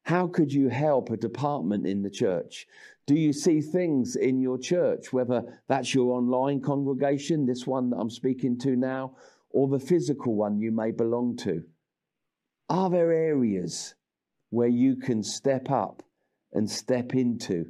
How 0.04 0.26
could 0.26 0.52
you 0.52 0.68
help 0.68 1.10
a 1.10 1.16
department 1.16 1.86
in 1.86 2.02
the 2.02 2.10
church? 2.10 2.66
Do 3.06 3.14
you 3.14 3.32
see 3.32 3.60
things 3.60 4.16
in 4.16 4.40
your 4.40 4.58
church, 4.58 5.12
whether 5.12 5.60
that's 5.68 5.94
your 5.94 6.12
online 6.16 6.60
congregation, 6.60 7.46
this 7.46 7.66
one 7.66 7.90
that 7.90 7.96
I'm 7.96 8.10
speaking 8.10 8.58
to 8.60 8.76
now, 8.76 9.16
or 9.50 9.68
the 9.68 9.78
physical 9.78 10.34
one 10.34 10.58
you 10.58 10.72
may 10.72 10.90
belong 10.90 11.36
to? 11.38 11.64
Are 12.68 12.90
there 12.90 13.12
areas 13.12 13.94
where 14.50 14.68
you 14.68 14.96
can 14.96 15.22
step 15.22 15.70
up 15.70 16.02
and 16.52 16.68
step 16.70 17.14
into 17.14 17.66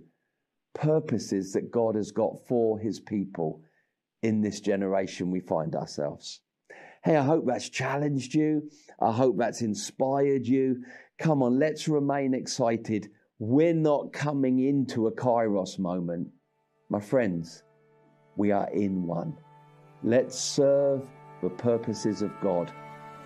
purposes 0.74 1.52
that 1.52 1.70
God 1.70 1.94
has 1.94 2.12
got 2.12 2.46
for 2.46 2.78
his 2.78 3.00
people 3.00 3.62
in 4.22 4.40
this 4.40 4.60
generation 4.60 5.30
we 5.30 5.40
find 5.40 5.74
ourselves? 5.74 6.40
Hey, 7.04 7.16
I 7.16 7.22
hope 7.22 7.46
that's 7.46 7.68
challenged 7.68 8.32
you. 8.32 8.70
I 9.00 9.10
hope 9.10 9.36
that's 9.36 9.60
inspired 9.60 10.46
you. 10.46 10.84
Come 11.18 11.42
on, 11.42 11.58
let's 11.58 11.88
remain 11.88 12.32
excited. 12.32 13.10
We're 13.40 13.74
not 13.74 14.12
coming 14.12 14.60
into 14.60 15.08
a 15.08 15.12
kairos 15.12 15.80
moment. 15.80 16.28
My 16.90 17.00
friends, 17.00 17.64
we 18.36 18.52
are 18.52 18.70
in 18.70 19.04
one. 19.06 19.36
Let's 20.04 20.38
serve 20.38 21.02
the 21.42 21.50
purposes 21.50 22.22
of 22.22 22.30
God 22.40 22.72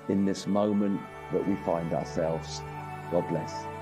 in 0.09 0.25
this 0.25 0.47
moment 0.47 1.01
that 1.33 1.47
we 1.47 1.55
find 1.57 1.93
ourselves. 1.93 2.63
God 3.11 3.29
bless. 3.29 3.76